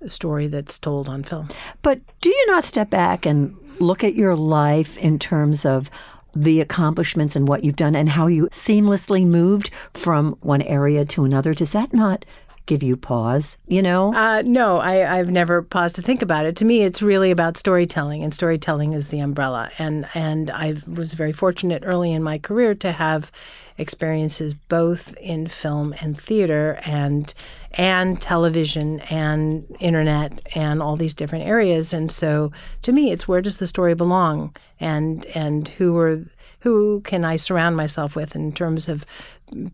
story 0.07 0.47
that's 0.47 0.79
told 0.79 1.09
on 1.09 1.23
film. 1.23 1.49
But 1.83 2.01
do 2.21 2.31
you 2.31 2.47
not 2.47 2.65
step 2.65 2.91
back 2.91 3.27
and 3.27 3.57
look 3.79 4.05
at 4.05 4.15
your 4.15 4.37
life 4.37 4.97
in 4.99 5.19
terms 5.19 5.65
of 5.65 5.91
the 6.35 6.61
accomplishments 6.61 7.35
and 7.35 7.49
what 7.49 7.65
you've 7.65 7.77
done 7.77 7.97
and 7.97 8.11
how 8.11 8.27
you 8.27 8.47
seamlessly 8.49 9.27
moved 9.27 9.71
from 9.95 10.37
one 10.41 10.63
area 10.63 11.05
to 11.05 11.25
another? 11.25 11.55
Does 11.55 11.73
that 11.73 11.93
not 11.93 12.25
give 12.71 12.83
you 12.85 12.97
pause, 12.97 13.59
you 13.67 13.83
know? 13.83 14.15
Uh, 14.15 14.43
no, 14.47 14.79
I, 14.79 15.19
I've 15.19 15.29
never 15.29 15.61
paused 15.61 15.97
to 15.97 16.03
think 16.03 16.23
about 16.23 16.47
it. 16.47 16.55
To 16.59 16.65
me, 16.65 16.83
it's 16.83 17.03
really 17.03 17.33
about 17.33 17.57
storytelling, 17.57 18.23
and 18.23 18.33
storytelling 18.33 18.93
is 18.93 19.09
the 19.09 19.19
umbrella. 19.19 19.73
And, 19.79 20.07
and 20.15 20.53
I 20.53 20.77
was 20.87 21.15
very 21.15 21.33
fortunate 21.33 21.83
early 21.85 22.13
in 22.13 22.23
my 22.23 22.39
career 22.39 22.77
to 22.77 22.93
have 22.93 23.33
experiences 23.77 24.55
both 24.55 25.17
in 25.17 25.49
film 25.49 25.95
and 26.01 26.17
theater 26.17 26.79
and 26.85 27.33
and 27.73 28.21
television 28.21 29.01
and 29.09 29.65
internet 29.81 30.39
and 30.55 30.83
all 30.83 30.97
these 30.97 31.15
different 31.15 31.47
areas 31.47 31.95
and 31.95 32.13
so 32.13 32.53
to 32.83 32.93
me 32.93 33.11
it's 33.11 33.27
where 33.27 33.41
does 33.41 33.57
the 33.57 33.67
story 33.67 33.95
belong 33.95 34.55
and 34.81 35.25
and 35.35 35.69
who 35.69 35.97
are 35.97 36.21
who 36.61 37.01
can 37.03 37.25
I 37.25 37.37
surround 37.37 37.77
myself 37.77 38.15
with 38.15 38.37
in 38.37 38.53
terms 38.53 38.89
of 38.89 39.05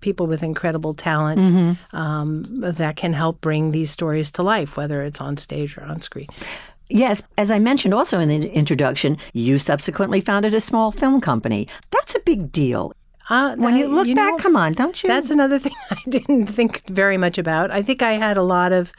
people 0.00 0.26
with 0.26 0.42
incredible 0.42 0.94
talent 0.94 1.40
mm-hmm. 1.40 1.96
um, 1.96 2.44
that 2.48 2.96
can 2.96 3.12
help 3.12 3.40
bring 3.40 3.72
these 3.72 3.90
stories 3.90 4.30
to 4.32 4.42
life, 4.42 4.76
whether 4.76 5.02
it's 5.02 5.20
on 5.20 5.36
stage 5.36 5.76
or 5.76 5.84
on 5.84 6.00
screen. 6.00 6.28
Yes, 6.88 7.22
as 7.36 7.50
I 7.50 7.58
mentioned 7.58 7.94
also 7.94 8.20
in 8.20 8.28
the 8.28 8.48
introduction, 8.52 9.18
you 9.32 9.58
subsequently 9.58 10.20
founded 10.20 10.54
a 10.54 10.60
small 10.60 10.92
film 10.92 11.20
company. 11.20 11.66
That's 11.90 12.14
a 12.14 12.20
big 12.20 12.52
deal. 12.52 12.92
Uh, 13.28 13.56
when 13.56 13.76
you 13.76 13.88
look 13.88 14.06
you 14.06 14.14
back, 14.14 14.32
know, 14.32 14.38
come 14.38 14.56
on, 14.56 14.72
don't 14.72 15.02
you? 15.02 15.08
That's 15.08 15.30
another 15.30 15.58
thing 15.64 15.74
I 15.90 15.98
didn't 16.08 16.46
think 16.46 16.88
very 16.88 17.16
much 17.16 17.38
about. 17.38 17.70
I 17.70 17.82
think 17.82 18.02
I 18.02 18.12
had 18.12 18.36
a 18.36 18.42
lot 18.42 18.72
of 18.72 18.92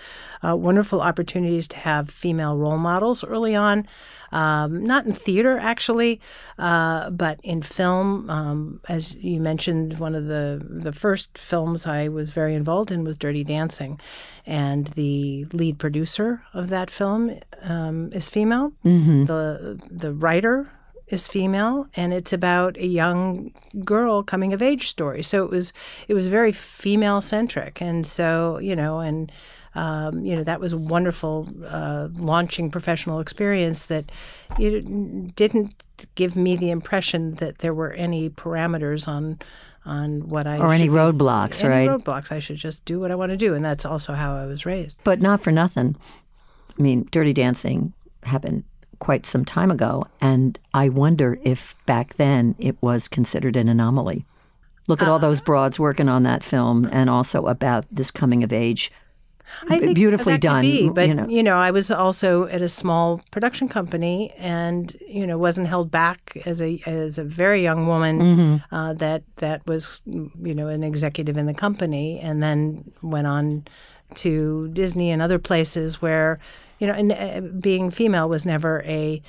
uh, 0.46 0.56
wonderful 0.56 1.02
opportunities 1.02 1.68
to 1.70 1.78
have 1.78 2.10
female 2.10 2.58
role 2.58 2.78
models 2.78 3.24
early 3.24 3.56
on, 3.56 3.88
um, 4.32 4.84
not 4.84 5.06
in 5.06 5.14
theater 5.14 5.58
actually, 5.58 6.20
uh, 6.60 7.10
but 7.10 7.40
in 7.44 7.62
film. 7.62 8.30
Um, 8.30 8.82
as 8.90 9.16
you 9.16 9.40
mentioned, 9.40 9.98
one 10.00 10.14
of 10.14 10.26
the 10.26 10.62
the 10.70 10.92
first 10.92 11.38
films 11.38 11.88
I 11.88 12.10
was 12.10 12.32
very 12.32 12.54
involved 12.54 12.92
in 12.92 13.04
was 13.04 13.18
Dirty 13.18 13.44
Dancing, 13.44 14.00
and 14.46 14.88
the 14.88 15.46
lead 15.54 15.80
producer 15.80 16.44
of 16.54 16.70
that 16.70 16.90
film 16.90 17.40
um, 17.64 18.12
is 18.12 18.28
female. 18.28 18.74
Mm-hmm. 18.84 19.24
The 19.26 19.82
the 19.90 20.14
writer 20.14 20.70
is 21.10 21.28
female 21.28 21.88
and 21.96 22.14
it's 22.14 22.34
about 22.34 22.78
a 22.78 22.86
young 22.86 23.52
girl 23.86 24.24
coming 24.24 24.54
of 24.54 24.62
age 24.62 24.90
story 24.90 25.24
so 25.24 25.44
it 25.44 25.50
was 25.50 25.72
it 26.08 26.14
was 26.14 26.28
very 26.28 26.52
female 26.52 27.22
centric 27.22 27.82
and 27.82 28.06
so 28.06 28.58
you 28.60 28.76
know 28.76 29.00
and 29.00 29.32
um, 29.76 30.26
you 30.26 30.36
know 30.36 30.44
that 30.44 30.60
was 30.60 30.74
a 30.74 30.78
wonderful 30.78 31.48
uh, 31.68 32.08
launching 32.18 32.72
professional 32.72 33.20
experience 33.20 33.86
that 33.86 34.12
it 34.58 35.36
didn't 35.36 35.74
give 36.16 36.36
me 36.36 36.56
the 36.56 36.72
impression 36.72 37.36
that 37.36 37.60
there 37.60 37.74
were 37.74 37.92
any 37.94 38.30
parameters 38.30 39.08
on 39.08 39.40
on 39.86 40.28
what 40.28 40.48
I 40.48 40.58
or 40.58 40.74
any 40.74 40.90
roadblocks, 40.90 41.64
any 41.64 41.88
right? 41.88 41.90
Roadblocks. 41.90 42.32
I 42.32 42.40
should 42.40 42.58
just 42.58 42.84
do 42.86 43.00
what 43.00 43.12
I 43.12 43.16
want 43.16 43.32
to 43.32 43.38
do, 43.38 43.54
and 43.54 43.64
that's 43.64 43.86
also 43.86 44.14
how 44.14 44.36
I 44.36 44.46
was 44.46 44.66
raised. 44.66 45.00
But 45.04 45.22
not 45.22 45.42
for 45.42 45.52
nothing. 45.52 45.96
I 46.78 46.82
mean, 46.82 47.08
Dirty 47.12 47.32
Dancing 47.32 47.94
happened 48.24 48.66
quite 49.00 49.26
some 49.26 49.46
time 49.46 49.72
ago, 49.72 50.08
and 50.22 50.58
I 50.74 50.90
wonder 50.90 51.40
if 51.44 51.76
back 51.86 52.16
then 52.16 52.56
it 52.60 52.76
was 52.82 53.08
considered 53.08 53.56
an 53.56 53.70
anomaly. 53.70 54.26
Look 54.88 55.02
at 55.02 55.10
all 55.10 55.20
those 55.20 55.42
broads 55.42 55.78
working 55.80 56.08
on 56.08 56.24
that 56.24 56.44
film, 56.44 56.88
and 56.92 57.10
also 57.10 57.48
about 57.48 57.86
this 57.92 58.10
coming 58.10 58.44
of 58.44 58.54
age. 58.54 58.92
I 59.70 59.80
think 59.80 59.96
beautifully 59.96 60.38
done. 60.38 60.62
Be, 60.62 60.90
but 60.90 61.08
you 61.08 61.14
know. 61.16 61.28
you 61.28 61.44
know, 61.44 61.58
I 61.58 61.72
was 61.72 61.90
also 61.90 62.46
at 62.48 62.62
a 62.62 62.70
small 62.70 63.22
production 63.32 63.68
company, 63.68 64.34
and 64.38 64.96
you 65.08 65.26
know, 65.26 65.38
wasn't 65.38 65.68
held 65.68 65.90
back 65.92 66.38
as 66.46 66.62
a 66.62 66.82
as 66.86 67.18
a 67.18 67.24
very 67.24 67.64
young 67.64 67.88
woman. 67.88 68.20
Mm-hmm. 68.20 68.76
Uh, 68.76 68.94
that 68.94 69.24
that 69.38 69.66
was 69.68 70.02
you 70.06 70.54
know 70.54 70.68
an 70.68 70.84
executive 70.84 71.38
in 71.38 71.46
the 71.46 71.54
company, 71.54 72.20
and 72.20 72.44
then 72.44 72.92
went 73.02 73.28
on 73.28 73.66
to 74.16 74.70
Disney 74.70 75.12
and 75.12 75.22
other 75.22 75.40
places 75.40 76.02
where 76.02 76.40
you 76.80 76.88
know, 76.88 76.94
and 76.94 77.12
uh, 77.12 77.42
being 77.60 77.92
female 77.92 78.30
was 78.30 78.46
never 78.46 78.82
a 78.84 79.22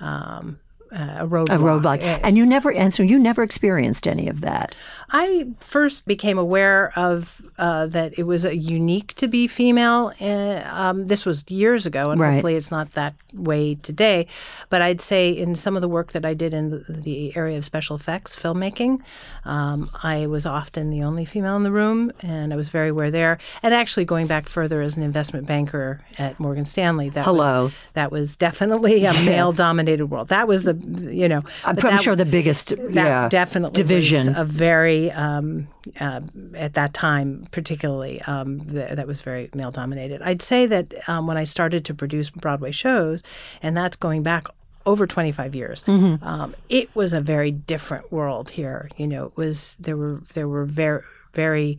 um, 0.00 0.58
a 0.94 1.26
roadblock. 1.26 1.54
A 1.54 1.58
roadblock. 1.58 2.20
And 2.22 2.36
you 2.36 2.46
never, 2.46 2.72
and 2.72 2.94
so 2.94 3.02
you 3.02 3.18
never 3.18 3.42
experienced 3.42 4.06
any 4.06 4.28
of 4.28 4.40
that. 4.42 4.74
I 5.10 5.48
first 5.60 6.06
became 6.06 6.38
aware 6.38 6.92
of 6.96 7.42
uh, 7.58 7.86
that 7.88 8.18
it 8.18 8.24
was 8.24 8.44
unique 8.44 9.14
to 9.14 9.28
be 9.28 9.46
female. 9.46 10.12
Uh, 10.20 10.62
um, 10.66 11.06
this 11.08 11.26
was 11.26 11.48
years 11.50 11.86
ago, 11.86 12.10
and 12.10 12.20
right. 12.20 12.32
hopefully 12.34 12.56
it's 12.56 12.70
not 12.70 12.92
that 12.92 13.14
way 13.32 13.74
today. 13.76 14.26
But 14.70 14.82
I'd 14.82 15.00
say 15.00 15.30
in 15.30 15.54
some 15.54 15.76
of 15.76 15.82
the 15.82 15.88
work 15.88 16.12
that 16.12 16.24
I 16.24 16.34
did 16.34 16.54
in 16.54 16.70
the, 16.70 16.84
the 16.88 17.36
area 17.36 17.58
of 17.58 17.64
special 17.64 17.96
effects 17.96 18.36
filmmaking, 18.36 19.00
um, 19.44 19.90
I 20.02 20.26
was 20.26 20.46
often 20.46 20.90
the 20.90 21.02
only 21.02 21.24
female 21.24 21.56
in 21.56 21.62
the 21.62 21.72
room, 21.72 22.12
and 22.20 22.52
I 22.52 22.56
was 22.56 22.68
very 22.68 22.88
aware 22.88 23.10
there. 23.10 23.38
And 23.62 23.74
actually, 23.74 24.04
going 24.04 24.26
back 24.26 24.48
further 24.48 24.80
as 24.80 24.96
an 24.96 25.02
investment 25.02 25.46
banker 25.46 26.00
at 26.18 26.38
Morgan 26.38 26.64
Stanley, 26.64 27.08
that 27.10 27.24
hello, 27.24 27.64
was, 27.64 27.74
that 27.94 28.10
was 28.10 28.36
definitely 28.36 29.04
a 29.04 29.12
male-dominated 29.24 30.06
world. 30.06 30.28
That 30.28 30.48
was 30.48 30.62
the 30.62 30.83
you 30.84 31.28
know, 31.28 31.42
I'm, 31.64 31.76
that, 31.76 32.02
sure 32.02 32.16
the 32.16 32.24
biggest 32.24 32.72
yeah, 32.90 33.28
definitely 33.28 33.76
division 33.76 34.34
a 34.36 34.44
very 34.44 35.10
um, 35.12 35.68
uh, 36.00 36.20
at 36.54 36.74
that 36.74 36.94
time 36.94 37.46
particularly 37.50 38.20
um, 38.22 38.60
th- 38.60 38.90
that 38.90 39.06
was 39.06 39.20
very 39.20 39.50
male 39.54 39.70
dominated. 39.70 40.22
I'd 40.22 40.42
say 40.42 40.66
that 40.66 41.08
um, 41.08 41.26
when 41.26 41.36
I 41.36 41.44
started 41.44 41.84
to 41.86 41.94
produce 41.94 42.30
Broadway 42.30 42.70
shows, 42.70 43.22
and 43.62 43.76
that's 43.76 43.96
going 43.96 44.22
back 44.22 44.46
over 44.86 45.06
25 45.06 45.54
years. 45.54 45.82
Mm-hmm. 45.84 46.22
Um, 46.24 46.54
it 46.68 46.94
was 46.94 47.12
a 47.12 47.20
very 47.20 47.50
different 47.50 48.12
world 48.12 48.50
here. 48.50 48.90
You 48.96 49.06
know, 49.06 49.26
it 49.26 49.36
was 49.36 49.76
there 49.80 49.96
were 49.96 50.20
there 50.34 50.48
were 50.48 50.64
very 50.64 51.02
very 51.32 51.78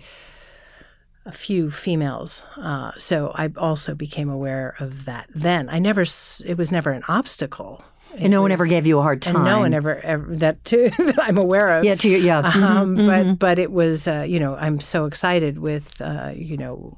a 1.26 1.32
few 1.32 1.72
females. 1.72 2.44
Uh, 2.56 2.92
so 2.98 3.32
I 3.36 3.52
also 3.58 3.96
became 3.96 4.30
aware 4.30 4.76
of 4.80 5.06
that 5.06 5.28
then. 5.34 5.70
I 5.70 5.80
never, 5.80 6.02
it 6.02 6.56
was 6.56 6.72
never 6.72 6.92
an 6.92 7.02
obstacle 7.08 7.84
and 8.18 8.32
no 8.32 8.42
one 8.42 8.52
ever 8.52 8.66
gave 8.66 8.88
you 8.88 9.00
a 9.00 9.02
hard 9.02 9.22
time. 9.22 9.36
And 9.36 9.46
no 9.46 9.60
one 9.60 9.74
ever, 9.74 9.98
ever 9.98 10.36
that 10.36 10.64
too 10.66 10.90
that 10.98 11.22
I'm 11.22 11.38
aware 11.38 11.78
of. 11.78 11.86
Yeah, 11.86 11.96
to, 11.96 12.10
yeah. 12.10 12.40
Um, 12.40 12.96
mm-hmm, 12.96 13.08
but 13.08 13.26
mm-hmm. 13.26 13.34
but 13.36 13.60
it 13.60 13.72
was 13.72 14.08
uh, 14.08 14.26
you 14.28 14.40
know 14.40 14.56
I'm 14.56 14.80
so 14.80 15.06
excited 15.06 15.60
with 15.60 16.02
uh, 16.02 16.34
you 16.36 16.58
know 16.58 16.98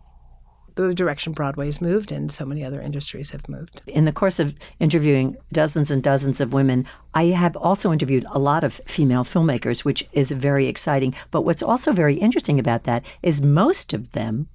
the 0.77 0.93
direction 0.93 1.33
Broadway's 1.33 1.81
moved 1.81 2.11
and 2.11 2.31
so 2.31 2.45
many 2.45 2.63
other 2.63 2.79
industries 2.79 3.31
have 3.31 3.49
moved. 3.49 3.81
In 3.87 4.05
the 4.05 4.11
course 4.11 4.39
of 4.39 4.55
interviewing 4.79 5.35
dozens 5.51 5.91
and 5.91 6.01
dozens 6.01 6.39
of 6.39 6.53
women, 6.53 6.85
I 7.13 7.25
have 7.25 7.57
also 7.57 7.91
interviewed 7.91 8.25
a 8.29 8.39
lot 8.39 8.63
of 8.63 8.79
female 8.85 9.23
filmmakers, 9.23 9.83
which 9.83 10.07
is 10.13 10.31
very 10.31 10.67
exciting. 10.67 11.15
But 11.31 11.41
what's 11.41 11.63
also 11.63 11.91
very 11.91 12.15
interesting 12.15 12.59
about 12.59 12.83
that 12.83 13.03
is 13.23 13.41
most 13.41 13.91
of 13.91 14.11
them 14.11 14.47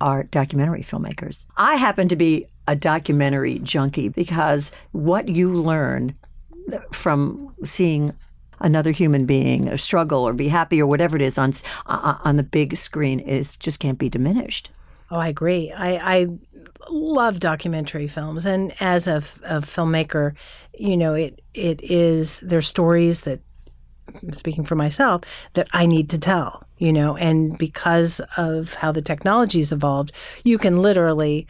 are 0.00 0.22
documentary 0.22 0.82
filmmakers. 0.82 1.46
I 1.56 1.76
happen 1.76 2.08
to 2.08 2.16
be 2.16 2.46
a 2.66 2.76
documentary 2.76 3.58
junkie 3.60 4.08
because 4.08 4.72
what 4.92 5.28
you 5.28 5.56
learn 5.56 6.14
from 6.92 7.54
seeing 7.64 8.12
another 8.60 8.90
human 8.90 9.26
being 9.26 9.76
struggle 9.76 10.26
or 10.26 10.32
be 10.32 10.48
happy 10.48 10.80
or 10.80 10.86
whatever 10.86 11.16
it 11.16 11.22
is 11.22 11.36
on 11.36 11.52
uh, 11.86 12.16
on 12.24 12.36
the 12.36 12.42
big 12.42 12.76
screen 12.76 13.20
is 13.20 13.56
just 13.56 13.80
can't 13.80 13.98
be 13.98 14.08
diminished. 14.08 14.70
Oh, 15.10 15.18
I 15.18 15.28
agree. 15.28 15.70
I, 15.70 16.16
I 16.16 16.26
love 16.88 17.38
documentary 17.38 18.06
films, 18.06 18.46
and 18.46 18.72
as 18.80 19.06
a, 19.06 19.18
a 19.44 19.60
filmmaker, 19.60 20.34
you 20.78 20.96
know, 20.96 21.14
it 21.14 21.42
it 21.52 21.82
is 21.82 22.40
their 22.40 22.62
stories 22.62 23.20
that 23.22 23.40
speaking 24.32 24.64
for 24.64 24.74
myself, 24.74 25.22
that 25.54 25.68
I 25.72 25.86
need 25.86 26.10
to 26.10 26.18
tell, 26.18 26.64
you 26.78 26.92
know, 26.92 27.16
and 27.16 27.56
because 27.58 28.20
of 28.36 28.74
how 28.74 28.92
the 28.92 29.02
technology's 29.02 29.72
evolved, 29.72 30.12
you 30.44 30.58
can 30.58 30.82
literally 30.82 31.46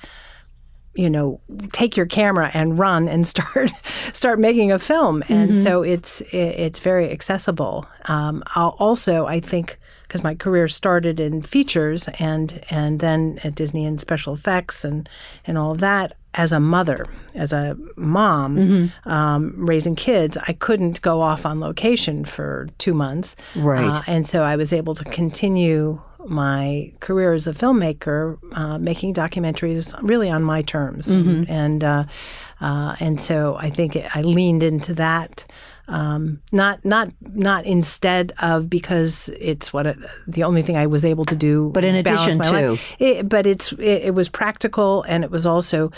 you 0.95 1.11
know, 1.11 1.41
take 1.73 1.97
your 1.97 2.07
camera 2.07 2.51
and 2.55 2.79
run 2.79 3.09
and 3.09 3.27
start 3.35 3.73
start 4.13 4.39
making 4.39 4.73
a 4.73 4.79
film. 4.79 5.23
And 5.29 5.53
mm-hmm. 5.53 5.63
so 5.63 5.83
it's 5.83 6.21
it's 6.33 6.79
very 6.79 7.11
accessible. 7.11 7.87
Um, 8.07 8.43
also, 8.55 9.27
I 9.27 9.41
think 9.41 9.79
because 10.03 10.23
my 10.23 10.35
career 10.35 10.69
started 10.69 11.19
in 11.19 11.43
features 11.43 12.09
and 12.19 12.65
and 12.71 13.01
then 13.01 13.41
at 13.45 13.55
Disney 13.55 13.85
and 13.85 14.01
special 14.01 14.35
effects 14.35 14.85
and 14.85 15.09
and 15.47 15.59
all 15.59 15.73
of 15.73 15.79
that. 15.79 16.17
As 16.37 16.51
a 16.53 16.59
mother, 16.59 17.07
as 17.37 17.53
a 17.53 17.77
mom, 17.95 18.57
mm-hmm. 18.57 19.09
um, 19.09 19.55
raising 19.57 19.95
kids, 19.95 20.37
I 20.37 20.53
couldn't 20.55 21.01
go 21.01 21.23
off 21.23 21.47
on 21.47 21.61
location 21.61 22.25
for 22.25 22.67
two 22.79 22.93
months, 22.93 23.37
right? 23.55 23.89
Uh, 23.89 24.03
and 24.09 24.27
so 24.27 24.43
I 24.43 24.57
was 24.57 24.73
able 24.73 24.97
to 24.97 25.05
continue 25.05 26.03
my 26.27 26.93
career 27.01 27.33
as 27.33 27.47
a 27.47 27.53
filmmaker, 27.53 28.39
uh, 28.53 28.79
making 28.79 29.15
documentaries 29.15 29.95
really 30.03 30.31
on 30.31 30.43
my 30.43 30.63
terms, 30.63 31.09
mm-hmm. 31.09 31.51
and 31.51 31.85
uh, 31.85 32.05
uh, 32.61 32.97
and 33.01 33.21
so 33.21 33.57
I 33.57 33.71
think 33.71 33.97
I 34.15 34.23
leaned 34.23 34.63
into 34.63 34.95
that. 34.95 35.45
Um, 35.87 36.41
not 36.51 36.85
not 36.85 37.11
not 37.35 37.67
instead 37.67 38.33
of 38.41 38.71
because 38.71 39.29
it's 39.39 39.73
what 39.73 39.87
it, 39.87 39.99
the 40.27 40.45
only 40.45 40.63
thing 40.63 40.77
I 40.77 40.87
was 40.87 41.05
able 41.05 41.25
to 41.27 41.37
do. 41.37 41.71
But 41.75 41.85
in 41.85 41.95
addition 41.95 42.39
to, 42.41 42.79
it, 42.99 43.29
but 43.29 43.47
it's 43.47 43.73
it, 43.73 44.03
it 44.03 44.15
was 44.15 44.29
practical 44.29 45.03
and 45.03 45.25
it 45.25 45.31
was 45.31 45.45
also 45.45 45.93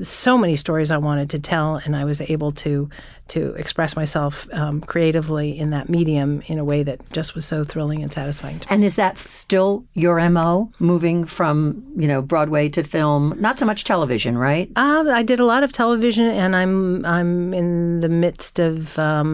so 0.00 0.38
many 0.38 0.56
stories 0.56 0.90
I 0.90 0.96
wanted 0.96 1.30
to 1.30 1.38
tell, 1.38 1.76
and 1.76 1.94
I 1.94 2.04
was 2.04 2.20
able 2.20 2.50
to 2.52 2.88
to 3.28 3.54
express 3.54 3.94
myself 3.96 4.52
um, 4.52 4.80
creatively 4.80 5.58
in 5.58 5.70
that 5.70 5.88
medium 5.88 6.42
in 6.46 6.58
a 6.58 6.64
way 6.64 6.82
that 6.82 7.00
just 7.12 7.34
was 7.34 7.46
so 7.46 7.64
thrilling 7.64 8.02
and 8.02 8.12
satisfying. 8.12 8.60
And 8.68 8.84
is 8.84 8.96
that 8.96 9.16
still 9.16 9.84
your 9.94 10.18
mo? 10.28 10.70
Moving 10.78 11.24
from 11.24 11.84
you 11.96 12.08
know 12.08 12.22
Broadway 12.22 12.68
to 12.70 12.82
film, 12.82 13.34
not 13.38 13.58
so 13.58 13.66
much 13.66 13.84
television, 13.84 14.36
right? 14.38 14.70
Uh, 14.76 15.04
I 15.12 15.22
did 15.22 15.40
a 15.40 15.44
lot 15.44 15.62
of 15.62 15.72
television, 15.72 16.26
and 16.26 16.56
I'm 16.56 17.04
I'm 17.04 17.54
in 17.54 18.00
the 18.00 18.08
midst 18.08 18.58
of 18.58 18.98
um, 18.98 19.31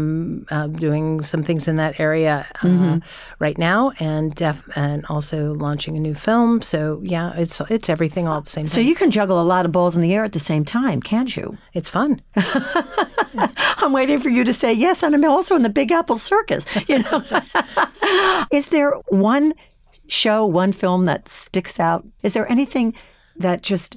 uh, 0.51 0.67
doing 0.67 1.23
some 1.23 1.43
things 1.43 1.69
in 1.69 1.77
that 1.77 1.99
area 2.01 2.47
uh, 2.57 2.67
mm-hmm. 2.67 2.99
right 3.39 3.59
now, 3.59 3.93
and 3.99 4.35
def- 4.35 4.69
and 4.77 5.05
also 5.07 5.55
launching 5.55 5.97
a 5.97 6.01
new 6.01 6.15
film. 6.15 6.63
So 6.63 7.01
yeah, 7.05 7.33
it's 7.37 7.61
it's 7.69 7.89
everything 7.89 8.27
all 8.27 8.39
at 8.39 8.45
the 8.45 8.51
same 8.51 8.65
time. 8.65 8.69
So 8.69 8.81
you 8.81 8.95
can 8.95 9.11
juggle 9.11 9.41
a 9.41 9.45
lot 9.45 9.67
of 9.67 9.73
balls 9.73 9.97
in 9.97 10.03
the 10.03 10.15
air 10.15 10.25
at 10.25 10.33
the 10.33 10.39
same 10.39 10.65
time, 10.65 11.01
can't 11.01 11.37
you? 11.37 11.57
It's 11.75 11.89
fun. 11.89 12.21
I'm 13.81 13.93
waiting 13.93 14.21
for 14.21 14.29
you 14.29 14.45
to 14.45 14.53
say 14.53 14.73
yes, 14.73 15.03
and 15.03 15.15
I'm 15.15 15.25
also 15.25 15.57
in 15.57 15.63
the 15.63 15.71
Big 15.71 15.93
Apple 15.93 16.19
Circus. 16.19 16.67
You 16.89 17.01
know, 17.01 17.23
is 18.53 18.69
there 18.69 18.93
one 19.09 19.55
show, 20.09 20.45
one 20.47 20.73
film 20.73 21.05
that 21.05 21.29
sticks 21.29 21.79
out? 21.79 22.07
Is 22.23 22.33
there 22.33 22.51
anything 22.51 22.95
that 23.37 23.63
just 23.63 23.97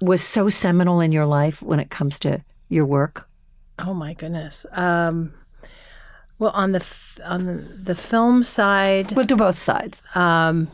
was 0.00 0.22
so 0.22 0.48
seminal 0.48 1.00
in 1.00 1.12
your 1.12 1.26
life 1.26 1.62
when 1.62 1.80
it 1.80 1.90
comes 1.90 2.18
to 2.20 2.42
your 2.68 2.86
work? 2.86 3.28
Oh 3.78 3.94
my 3.94 4.14
goodness. 4.14 4.66
Um, 4.72 5.34
well, 6.38 6.52
on 6.54 6.72
the 6.72 6.84
on 7.24 7.46
the, 7.46 7.52
the 7.52 7.94
film 7.94 8.42
side, 8.42 9.12
we'll 9.12 9.26
do 9.26 9.36
both 9.36 9.58
sides. 9.58 10.02
Um, 10.14 10.68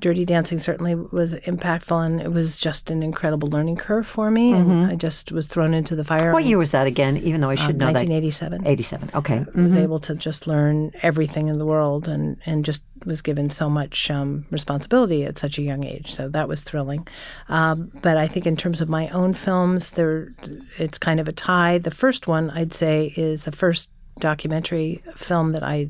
Dirty 0.00 0.26
Dancing 0.26 0.58
certainly 0.58 0.94
was 0.94 1.34
impactful, 1.34 2.04
and 2.04 2.20
it 2.20 2.30
was 2.30 2.60
just 2.60 2.90
an 2.90 3.02
incredible 3.02 3.48
learning 3.48 3.76
curve 3.76 4.06
for 4.06 4.30
me. 4.30 4.52
Mm-hmm. 4.52 4.70
And 4.70 4.92
I 4.92 4.96
just 4.96 5.32
was 5.32 5.46
thrown 5.46 5.72
into 5.72 5.96
the 5.96 6.04
fire. 6.04 6.32
What 6.32 6.44
year 6.44 6.58
was 6.58 6.70
that 6.72 6.86
again? 6.86 7.16
Even 7.16 7.40
though 7.40 7.48
I 7.48 7.54
should 7.54 7.76
uh, 7.82 7.90
know 7.90 7.92
1987. 7.92 8.62
that. 8.62 8.68
1987. 8.68 9.10
Okay. 9.14 9.38
Mm-hmm. 9.38 9.60
I 9.60 9.64
was 9.64 9.76
able 9.76 9.98
to 10.00 10.14
just 10.14 10.46
learn 10.46 10.92
everything 11.02 11.48
in 11.48 11.58
the 11.58 11.64
world, 11.64 12.06
and 12.06 12.36
and 12.44 12.64
just 12.64 12.84
was 13.06 13.22
given 13.22 13.48
so 13.48 13.70
much 13.70 14.10
um, 14.10 14.44
responsibility 14.50 15.24
at 15.24 15.38
such 15.38 15.58
a 15.58 15.62
young 15.62 15.84
age. 15.84 16.12
So 16.12 16.28
that 16.28 16.48
was 16.48 16.60
thrilling. 16.60 17.06
Um, 17.48 17.90
but 18.02 18.18
I 18.18 18.28
think 18.28 18.46
in 18.46 18.56
terms 18.56 18.80
of 18.80 18.88
my 18.88 19.08
own 19.08 19.32
films, 19.32 19.90
there 19.90 20.34
it's 20.76 20.98
kind 20.98 21.18
of 21.18 21.28
a 21.28 21.32
tie. 21.32 21.78
The 21.78 21.90
first 21.90 22.26
one 22.26 22.50
I'd 22.50 22.74
say 22.74 23.14
is 23.16 23.44
the 23.44 23.52
first 23.52 23.88
documentary 24.18 25.02
film 25.14 25.50
that 25.50 25.62
I 25.62 25.88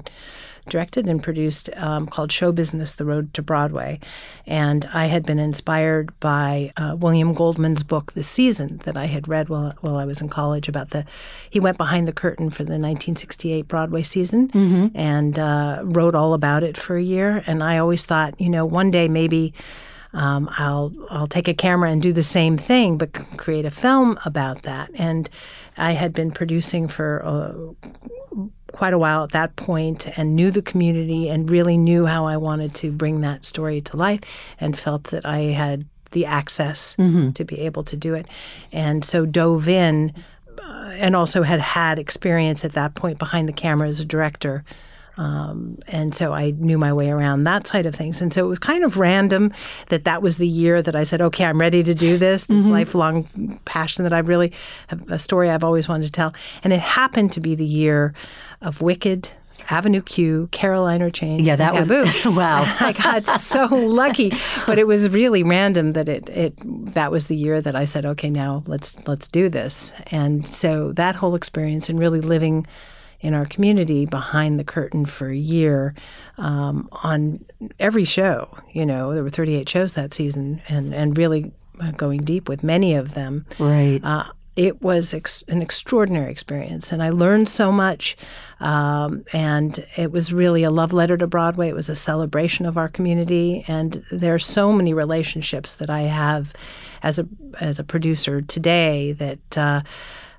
directed 0.68 1.06
and 1.06 1.22
produced 1.22 1.70
um, 1.76 2.06
called 2.06 2.32
Show 2.32 2.52
Business 2.52 2.94
The 2.94 3.04
Road 3.04 3.32
to 3.34 3.42
Broadway. 3.42 4.00
And 4.46 4.88
I 4.92 5.06
had 5.06 5.24
been 5.24 5.38
inspired 5.38 6.18
by 6.20 6.72
uh, 6.76 6.96
William 6.98 7.34
Goldman's 7.34 7.82
book, 7.82 8.12
The 8.12 8.24
Season, 8.24 8.78
that 8.84 8.96
I 8.96 9.06
had 9.06 9.28
read 9.28 9.48
while, 9.48 9.74
while 9.80 9.96
I 9.96 10.04
was 10.04 10.20
in 10.20 10.28
college 10.28 10.68
about 10.68 10.90
the, 10.90 11.04
he 11.50 11.60
went 11.60 11.78
behind 11.78 12.06
the 12.06 12.12
curtain 12.12 12.50
for 12.50 12.64
the 12.64 12.72
1968 12.72 13.68
Broadway 13.68 14.02
season 14.02 14.48
mm-hmm. 14.48 14.88
and 14.94 15.38
uh, 15.38 15.80
wrote 15.84 16.14
all 16.14 16.34
about 16.34 16.62
it 16.62 16.76
for 16.76 16.96
a 16.96 17.02
year. 17.02 17.42
And 17.46 17.62
I 17.62 17.78
always 17.78 18.04
thought, 18.04 18.40
you 18.40 18.50
know, 18.50 18.64
one 18.64 18.90
day 18.90 19.08
maybe. 19.08 19.54
Um, 20.12 20.48
I'll 20.56 20.94
I'll 21.10 21.26
take 21.26 21.46
a 21.46 21.52
camera 21.52 21.90
and 21.90 22.00
do 22.00 22.10
the 22.10 22.22
same 22.22 22.56
thing, 22.56 22.96
but 22.96 23.12
create 23.36 23.66
a 23.66 23.70
film 23.70 24.18
about 24.24 24.62
that. 24.62 24.90
And 24.94 25.28
I 25.76 25.92
had 25.92 26.14
been 26.14 26.30
producing 26.30 26.88
for 26.88 27.22
uh, 27.22 27.52
quite 28.76 28.92
a 28.92 28.98
while 28.98 29.24
at 29.24 29.30
that 29.30 29.56
point 29.56 30.06
and 30.18 30.36
knew 30.36 30.50
the 30.50 30.60
community 30.60 31.30
and 31.30 31.48
really 31.48 31.78
knew 31.78 32.04
how 32.04 32.26
I 32.26 32.36
wanted 32.36 32.74
to 32.74 32.92
bring 32.92 33.22
that 33.22 33.42
story 33.42 33.80
to 33.80 33.96
life 33.96 34.20
and 34.60 34.78
felt 34.78 35.04
that 35.04 35.24
I 35.24 35.38
had 35.38 35.86
the 36.10 36.26
access 36.26 36.94
mm-hmm. 36.96 37.30
to 37.30 37.42
be 37.42 37.60
able 37.60 37.84
to 37.84 37.96
do 37.96 38.12
it. 38.12 38.28
And 38.72 39.02
so 39.02 39.24
dove 39.24 39.66
in 39.66 40.12
uh, 40.58 40.90
and 40.92 41.16
also 41.16 41.42
had 41.42 41.60
had 41.60 41.98
experience 41.98 42.66
at 42.66 42.74
that 42.74 42.94
point 42.94 43.18
behind 43.18 43.48
the 43.48 43.54
camera 43.54 43.88
as 43.88 43.98
a 43.98 44.04
director 44.04 44.62
um, 45.16 45.78
and 45.88 46.14
so 46.14 46.32
I 46.32 46.50
knew 46.50 46.78
my 46.78 46.92
way 46.92 47.10
around 47.10 47.44
that 47.44 47.66
side 47.66 47.86
of 47.86 47.94
things. 47.94 48.20
And 48.20 48.32
so 48.32 48.44
it 48.44 48.48
was 48.48 48.58
kind 48.58 48.84
of 48.84 48.98
random 48.98 49.52
that 49.88 50.04
that 50.04 50.22
was 50.22 50.36
the 50.36 50.46
year 50.46 50.82
that 50.82 50.94
I 50.94 51.04
said, 51.04 51.20
okay, 51.22 51.44
I'm 51.44 51.58
ready 51.58 51.82
to 51.82 51.94
do 51.94 52.18
this, 52.18 52.44
this 52.44 52.62
mm-hmm. 52.62 52.72
lifelong 52.72 53.60
passion 53.64 54.04
that 54.04 54.12
I 54.12 54.18
really 54.18 54.52
a 55.08 55.18
story 55.18 55.50
I've 55.50 55.64
always 55.64 55.88
wanted 55.88 56.06
to 56.06 56.12
tell. 56.12 56.34
And 56.62 56.72
it 56.72 56.80
happened 56.80 57.32
to 57.32 57.40
be 57.40 57.54
the 57.54 57.64
year 57.64 58.14
of 58.60 58.82
Wicked. 58.82 59.30
Avenue 59.70 60.02
Q, 60.02 60.50
Caroline 60.52 61.00
or 61.00 61.08
Change. 61.08 61.40
Yeah, 61.40 61.56
that 61.56 61.72
was 61.72 61.88
wow. 62.26 62.62
I 62.80 62.92
got 62.92 63.26
so 63.40 63.64
lucky, 63.64 64.30
but 64.66 64.78
it 64.78 64.86
was 64.86 65.08
really 65.08 65.42
random 65.42 65.92
that 65.92 66.10
it 66.10 66.28
it 66.28 66.54
that 66.92 67.10
was 67.10 67.28
the 67.28 67.36
year 67.36 67.62
that 67.62 67.74
I 67.74 67.86
said, 67.86 68.04
okay, 68.04 68.28
now 68.28 68.64
let's 68.66 69.08
let's 69.08 69.28
do 69.28 69.48
this. 69.48 69.94
And 70.08 70.46
so 70.46 70.92
that 70.92 71.16
whole 71.16 71.34
experience 71.34 71.88
and 71.88 71.98
really 71.98 72.20
living 72.20 72.66
in 73.26 73.34
our 73.34 73.44
community 73.44 74.06
behind 74.06 74.56
the 74.56 74.64
curtain 74.64 75.04
for 75.04 75.28
a 75.28 75.36
year 75.36 75.94
um, 76.38 76.88
on 77.02 77.44
every 77.80 78.04
show. 78.04 78.56
You 78.72 78.86
know, 78.86 79.12
there 79.12 79.24
were 79.24 79.30
38 79.30 79.68
shows 79.68 79.94
that 79.94 80.14
season, 80.14 80.62
and 80.68 80.94
and 80.94 81.18
really 81.18 81.52
uh, 81.80 81.90
going 81.90 82.20
deep 82.20 82.48
with 82.48 82.62
many 82.62 82.94
of 82.94 83.14
them. 83.14 83.44
Right. 83.58 84.00
Uh, 84.02 84.26
it 84.54 84.80
was 84.80 85.12
ex- 85.12 85.42
an 85.48 85.60
extraordinary 85.60 86.30
experience, 86.30 86.92
and 86.92 87.02
I 87.02 87.10
learned 87.10 87.48
so 87.48 87.72
much. 87.72 88.16
Um, 88.60 89.24
and 89.32 89.84
it 89.96 90.12
was 90.12 90.32
really 90.32 90.62
a 90.62 90.70
love 90.70 90.92
letter 90.92 91.16
to 91.16 91.26
Broadway. 91.26 91.68
It 91.68 91.74
was 91.74 91.88
a 91.88 91.96
celebration 91.96 92.64
of 92.64 92.78
our 92.78 92.88
community, 92.88 93.64
and 93.66 94.04
there 94.12 94.34
are 94.34 94.38
so 94.38 94.72
many 94.72 94.94
relationships 94.94 95.74
that 95.74 95.90
I 95.90 96.02
have 96.02 96.54
as 97.02 97.18
a 97.18 97.26
as 97.60 97.80
a 97.80 97.84
producer 97.84 98.40
today 98.40 99.12
that. 99.12 99.58
Uh, 99.58 99.82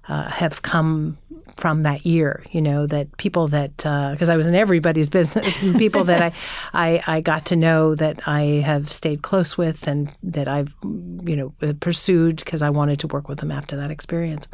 uh, 0.08 0.30
have 0.30 0.62
come 0.62 1.18
from 1.56 1.84
that 1.84 2.06
year. 2.06 2.44
You 2.52 2.62
know 2.62 2.88
that 2.88 3.16
people 3.18 3.48
that 3.50 3.78
because 3.78 4.30
uh, 4.30 4.34
I 4.34 4.38
was 4.38 4.48
in 4.48 4.56
everybody's 4.56 5.10
business, 5.18 5.58
people 5.58 6.04
that 6.06 6.22
I, 6.22 6.32
I 6.74 7.04
I 7.08 7.22
got 7.22 7.46
to 7.48 7.56
know 7.56 7.96
that 7.96 8.28
I 8.28 8.42
have 8.66 8.92
stayed 8.92 9.22
close 9.22 9.58
with 9.58 9.88
and 9.88 10.14
that 10.24 10.48
I've 10.48 10.74
you 10.84 11.36
know 11.36 11.54
pursued 11.80 12.38
because 12.38 12.62
I 12.62 12.70
wanted 12.70 13.00
to 13.02 13.08
work 13.08 13.28
with 13.28 13.40
them 13.40 13.52
after 13.52 13.76
that 13.78 13.92
experience. 13.92 14.48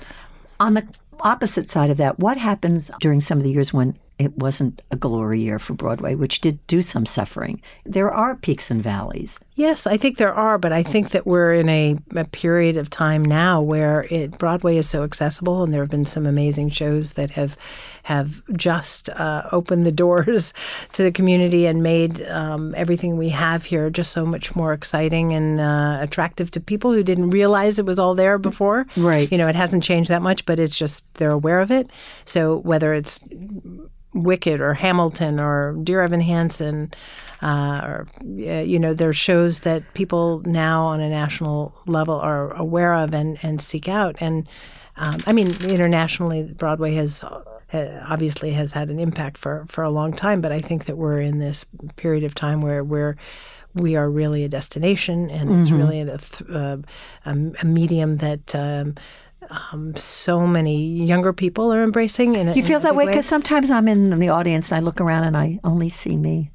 On 0.60 0.76
the 0.76 0.88
opposite 1.20 1.70
side 1.70 1.90
of 1.90 1.98
that, 1.98 2.20
what 2.20 2.38
happens 2.38 2.92
during 3.00 3.22
some 3.22 3.38
of 3.38 3.44
the 3.44 3.52
years 3.52 3.74
when 3.74 3.98
it 4.20 4.38
wasn't 4.38 4.82
a 4.92 4.96
glory 4.96 5.42
year 5.42 5.60
for 5.60 5.74
Broadway, 5.74 6.16
which 6.16 6.40
did 6.40 6.66
do 6.68 6.82
some 6.82 7.06
suffering. 7.06 7.62
There 7.86 8.12
are 8.12 8.36
peaks 8.36 8.70
and 8.70 8.82
valleys. 8.82 9.40
Yes, 9.56 9.86
I 9.86 9.98
think 9.98 10.18
there 10.18 10.34
are, 10.34 10.58
but 10.58 10.74
I 10.74 10.82
think 10.82 11.12
that 11.12 11.28
we're 11.28 11.54
in 11.54 11.70
a, 11.70 11.96
a 12.16 12.26
period 12.26 12.76
of 12.76 12.90
time 12.90 13.24
now 13.24 13.62
where 13.62 14.08
it, 14.10 14.40
Broadway 14.40 14.78
is 14.78 14.90
so 14.90 15.04
accessible, 15.04 15.62
and 15.62 15.72
there 15.72 15.84
have 15.84 15.92
been 15.92 16.06
some 16.06 16.26
amazing 16.26 16.70
shows 16.70 17.14
that 17.14 17.32
have 17.32 17.56
have 18.04 18.42
just 18.58 19.10
uh, 19.12 19.48
opened 19.52 19.86
the 19.86 19.92
doors 20.04 20.54
to 20.94 21.04
the 21.04 21.12
community 21.12 21.68
and 21.68 21.84
made 21.84 22.22
um, 22.28 22.74
everything 22.76 23.16
we 23.16 23.30
have 23.30 23.66
here 23.66 23.90
just 23.90 24.12
so 24.12 24.26
much 24.26 24.56
more 24.56 24.74
exciting 24.74 25.34
and 25.34 25.62
uh, 25.62 26.00
attractive 26.02 26.50
to 26.52 26.60
people 26.60 26.92
who 26.92 27.04
didn't 27.04 27.30
realize 27.30 27.78
it 27.78 27.86
was 27.86 28.00
all 28.00 28.16
there 28.16 28.40
before. 28.40 28.88
Right. 28.98 29.32
You 29.32 29.38
know, 29.38 29.48
it 29.48 29.56
hasn't 29.56 29.84
changed 29.84 30.10
that 30.10 30.24
much, 30.24 30.46
but 30.46 30.60
it's 30.60 30.78
just 30.78 31.06
they're 31.16 31.32
aware 31.32 31.60
of 31.60 31.70
it. 31.70 31.90
So 32.26 32.58
whether 32.58 32.94
it's 32.94 33.20
Wicked 34.14 34.62
or 34.62 34.74
Hamilton 34.74 35.40
or 35.40 35.76
Dear 35.84 36.02
Evan 36.02 36.22
Hansen, 36.22 36.94
uh, 37.42 37.82
or 37.84 38.08
you 38.24 38.80
know, 38.80 38.94
there's 38.94 39.18
shows 39.18 39.43
that 39.60 39.94
people 39.94 40.42
now 40.46 40.86
on 40.86 41.02
a 41.02 41.10
national 41.10 41.74
level 41.86 42.16
are 42.16 42.54
aware 42.56 42.94
of 42.94 43.14
and, 43.14 43.38
and 43.44 43.62
seek 43.62 43.88
out. 43.88 44.16
And 44.20 44.48
um, 44.98 45.24
I 45.26 45.34
mean, 45.34 45.50
internationally, 45.64 46.44
Broadway 46.44 46.94
has 46.96 47.24
uh, 47.24 48.04
obviously 48.08 48.52
has 48.54 48.74
had 48.74 48.90
an 48.90 49.00
impact 49.00 49.38
for, 49.38 49.66
for 49.68 49.84
a 49.84 49.90
long 49.90 50.14
time, 50.14 50.42
but 50.42 50.52
I 50.52 50.62
think 50.62 50.86
that 50.86 50.98
we're 50.98 51.20
in 51.20 51.40
this 51.40 51.66
period 51.96 52.24
of 52.24 52.36
time 52.36 52.62
where 52.62 52.84
we're 52.84 53.16
we 53.74 53.96
are 53.96 54.08
really 54.10 54.44
a 54.44 54.50
destination, 54.50 55.32
and 55.32 55.50
it's 55.60 55.70
Mm-hmm. 55.72 55.78
really 55.80 56.00
a, 56.02 56.18
th- 56.20 56.50
uh, 56.50 56.78
a, 57.26 57.32
a 57.62 57.66
medium 57.66 58.18
that. 58.18 58.54
Um, 58.56 58.96
um, 59.50 59.94
so 59.98 60.48
many 60.48 60.78
younger 60.86 61.34
people 61.34 61.74
are 61.74 61.84
embracing. 61.84 62.34
In 62.36 62.48
a, 62.48 62.54
You 62.54 62.64
feel 62.64 62.80
that 62.80 62.96
way 62.96 63.08
because 63.08 63.26
sometimes 63.26 63.72
I'm 63.72 63.90
in 63.90 64.18
the 64.18 64.30
audience 64.30 64.72
and 64.72 64.78
I 64.78 64.80
look 64.80 65.02
around 65.02 65.26
and 65.26 65.36
I 65.36 65.60
only 65.66 65.90
see 65.90 66.16
me. 66.16 66.50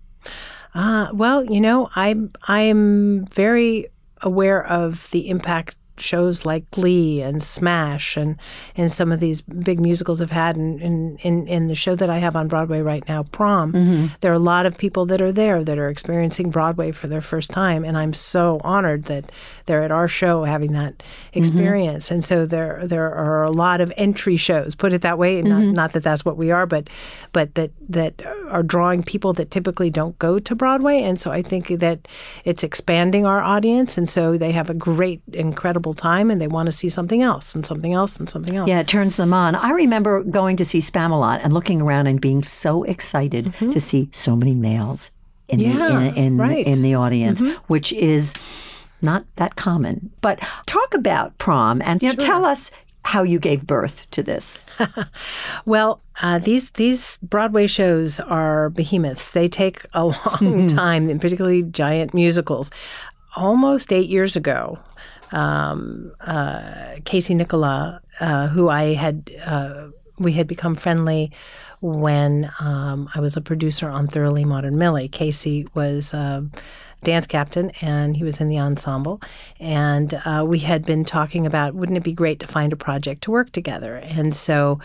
Uh, 0.79 1.11
well, 1.13 1.45
you 1.45 1.61
know, 1.61 1.91
I'm 1.97 2.31
I'm 2.45 3.27
very 3.27 3.89
aware 4.23 4.65
of 4.65 5.11
the 5.11 5.29
impact 5.29 5.75
shows 6.01 6.45
like 6.45 6.71
Glee 6.71 7.21
and 7.23 7.43
Smash 7.43 8.17
and 8.17 8.37
and 8.77 8.91
some 8.91 9.13
of 9.13 9.21
these 9.21 9.41
big 9.41 9.81
musicals 9.81 10.21
have 10.21 10.31
had 10.31 10.57
in 10.57 10.79
in, 10.81 11.19
in, 11.19 11.47
in 11.47 11.67
the 11.69 11.75
show 11.75 11.95
that 11.95 12.11
I 12.11 12.19
have 12.19 12.37
on 12.37 12.49
Broadway 12.49 12.81
right 12.81 13.07
now, 13.09 13.23
Prom. 13.23 13.73
Mm-hmm. 13.73 14.07
There 14.21 14.31
are 14.31 14.35
a 14.35 14.39
lot 14.39 14.67
of 14.67 14.79
people 14.79 15.07
that 15.07 15.21
are 15.21 15.33
there 15.33 15.63
that 15.65 15.79
are 15.79 15.89
experiencing 15.89 16.51
Broadway 16.51 16.93
for 16.93 17.07
their 17.07 17.21
first 17.21 17.51
time, 17.51 17.85
and 17.85 17.97
I'm 17.97 18.13
so 18.13 18.61
honored 18.65 19.05
that 19.05 19.31
they're 19.67 19.83
at 19.83 19.91
our 19.91 20.09
show 20.09 20.45
having 20.45 20.73
that 20.73 20.99
mm-hmm. 20.99 21.39
experience. 21.39 22.11
And 22.11 22.25
so 22.25 22.47
there 22.47 22.81
there 22.85 23.13
are 23.13 23.45
a 23.45 23.51
lot 23.51 23.81
of 23.81 23.93
entry 23.97 24.37
shows, 24.37 24.75
put 24.75 24.93
it 24.93 25.03
that 25.03 25.19
way. 25.19 25.43
Not 25.43 25.63
mm-hmm. 25.63 25.73
not 25.73 25.93
that 25.93 26.03
that's 26.03 26.25
what 26.25 26.37
we 26.37 26.51
are, 26.51 26.67
but 26.67 26.89
but 27.33 27.55
that 27.55 27.71
that 27.89 28.23
are 28.51 28.63
drawing 28.63 29.03
people 29.03 29.33
that 29.35 29.51
typically 29.51 29.91
don't 29.91 30.19
go 30.19 30.39
to 30.39 30.55
Broadway. 30.55 31.03
And 31.03 31.21
so 31.21 31.31
I 31.31 31.43
think 31.43 31.69
that 31.69 32.09
it's 32.45 32.63
expanding 32.63 33.27
our 33.27 33.41
audience, 33.41 33.99
and 33.99 34.09
so 34.09 34.37
they 34.37 34.53
have 34.53 34.71
a 34.71 34.75
great, 34.75 35.23
incredible 35.33 35.88
time, 35.95 36.31
and 36.31 36.41
they 36.41 36.49
want 36.49 36.67
to 36.67 36.73
see 36.73 36.89
something 36.89 37.23
else 37.23 37.55
and 37.55 37.65
something 37.65 37.93
else 37.93 38.17
and 38.17 38.29
something 38.29 38.57
else. 38.57 38.69
Yeah, 38.69 38.81
it 38.81 38.89
turns 38.89 39.17
them 39.17 39.33
on. 39.33 39.55
I 39.55 39.71
remember 39.71 40.23
going 40.23 40.57
to 40.57 40.65
see 40.65 40.79
Spamalot 40.79 41.41
and 41.43 41.53
looking 41.53 41.81
around 41.81 42.07
and 42.07 42.21
being 42.21 42.43
so 42.43 42.83
excited 42.85 43.55
to 43.59 43.81
see 43.81 44.09
so 44.13 44.37
many 44.37 44.55
males 44.55 45.11
in 45.49 45.61
Mm-hmm. 45.61 45.79
Yeah, 45.79 45.89
the 45.89 46.07
in, 46.09 46.15
in, 46.15 46.37
right. 46.39 46.67
Mm-hmm. 46.67 46.75
in 46.75 46.83
the 46.83 46.95
audience, 46.95 47.43
which 47.69 47.93
is 47.93 48.35
not 49.01 49.25
that 49.37 49.57
common. 49.57 50.11
But 50.21 50.41
talk 50.67 50.95
about 50.95 51.37
prom 51.39 51.81
and 51.83 52.03
you 52.03 52.11
know, 52.11 52.15
tell 52.15 52.45
us 52.45 52.71
how 53.05 53.23
you 53.23 53.39
gave 53.39 53.67
birth 53.67 54.07
to 54.11 54.23
this. 54.23 54.61
Well, 55.65 56.01
uh, 56.23 56.39
these 56.39 56.71
these 56.73 57.17
Broadway 57.19 57.67
shows 57.67 58.21
are 58.21 58.71
behemoths. 58.71 59.31
They 59.31 59.49
take 59.49 59.85
a 59.93 60.05
long 60.07 60.67
time, 60.67 61.09
and 61.09 61.21
particularly 61.21 61.63
giant 61.63 62.15
musicals. 62.15 62.71
Almost 63.37 63.93
eight 63.93 64.09
years 64.09 64.37
ago, 64.37 64.79
um, 65.33 66.13
uh, 66.21 66.97
Casey 67.05 67.35
Nicholaw, 67.35 68.01
uh, 68.21 68.49
who 68.49 68.69
I 68.69 68.95
had 68.95 69.31
uh, 69.45 69.89
we 70.19 70.33
had 70.33 70.47
become 70.47 70.75
friendly 70.75 71.31
when 71.81 72.51
um, 72.59 73.09
I 73.15 73.21
was 73.21 73.37
a 73.37 73.41
producer 73.41 73.89
on 73.89 74.09
Thoroughly 74.09 74.45
Modern 74.45 74.79
Millie. 74.79 75.09
Casey 75.09 75.67
was. 75.75 76.15
dance 77.05 77.29
captain 77.29 77.71
and 77.81 78.17
he 78.17 78.25
was 78.25 78.41
in 78.41 78.49
the 78.49 78.59
ensemble 78.59 79.23
and 79.61 80.21
uh, 80.25 80.45
we 80.45 80.59
had 80.59 80.85
been 80.85 81.05
talking 81.05 81.47
about 81.47 81.73
wouldn't 81.73 81.97
it 81.97 82.03
be 82.03 82.13
great 82.13 82.41
to 82.41 82.47
find 82.49 82.73
a 82.73 82.77
project 82.77 83.23
to 83.23 83.31
work 83.31 83.53
together 83.53 83.95
and 83.99 84.35
so 84.35 84.81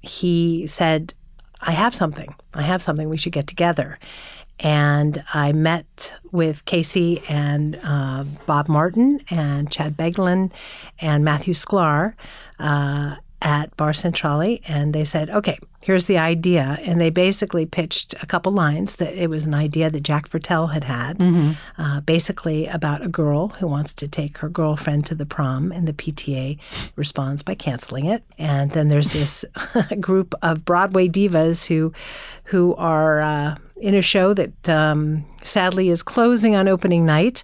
he 0.00 0.66
said 0.66 1.12
i 1.60 1.72
have 1.72 1.94
something 1.94 2.34
i 2.54 2.62
have 2.62 2.82
something 2.82 3.10
we 3.10 3.18
should 3.18 3.34
get 3.34 3.46
together 3.46 3.98
and 4.60 5.22
I 5.32 5.52
met 5.52 6.14
with 6.32 6.64
Casey 6.64 7.22
and 7.28 7.78
uh, 7.82 8.24
Bob 8.46 8.68
Martin 8.68 9.20
and 9.30 9.70
Chad 9.70 9.96
Beguelin 9.96 10.50
and 11.00 11.24
Matthew 11.24 11.54
Sklar 11.54 12.14
uh, 12.58 13.16
at 13.40 13.76
Bar 13.76 13.92
Centrale, 13.92 14.58
and 14.66 14.92
they 14.92 15.04
said, 15.04 15.30
"Okay, 15.30 15.58
here's 15.82 16.06
the 16.06 16.18
idea." 16.18 16.78
And 16.82 17.00
they 17.00 17.10
basically 17.10 17.66
pitched 17.66 18.14
a 18.20 18.26
couple 18.26 18.50
lines. 18.52 18.96
That 18.96 19.14
it 19.14 19.30
was 19.30 19.46
an 19.46 19.54
idea 19.54 19.90
that 19.90 20.02
Jack 20.02 20.28
Viertel 20.28 20.72
had 20.72 20.84
had, 20.84 21.22
uh, 21.78 22.00
basically 22.00 22.66
about 22.66 23.04
a 23.04 23.08
girl 23.08 23.48
who 23.48 23.66
wants 23.66 23.94
to 23.94 24.08
take 24.08 24.38
her 24.38 24.48
girlfriend 24.48 25.06
to 25.06 25.14
the 25.14 25.26
prom, 25.26 25.70
and 25.72 25.86
the 25.86 25.92
PTA 25.92 26.58
responds 26.96 27.42
by 27.42 27.54
canceling 27.54 28.06
it. 28.06 28.24
And 28.38 28.72
then 28.72 28.88
there's 28.88 29.10
this 29.10 29.44
group 30.00 30.34
of 30.42 30.64
Broadway 30.64 31.08
divas 31.08 31.66
who, 31.66 31.92
who 32.44 32.74
are 32.74 33.20
uh, 33.20 33.56
in 33.80 33.94
a 33.94 34.02
show 34.02 34.34
that 34.34 34.68
um, 34.68 35.24
sadly 35.42 35.88
is 35.88 36.02
closing 36.02 36.54
on 36.56 36.68
opening 36.68 37.06
night. 37.06 37.42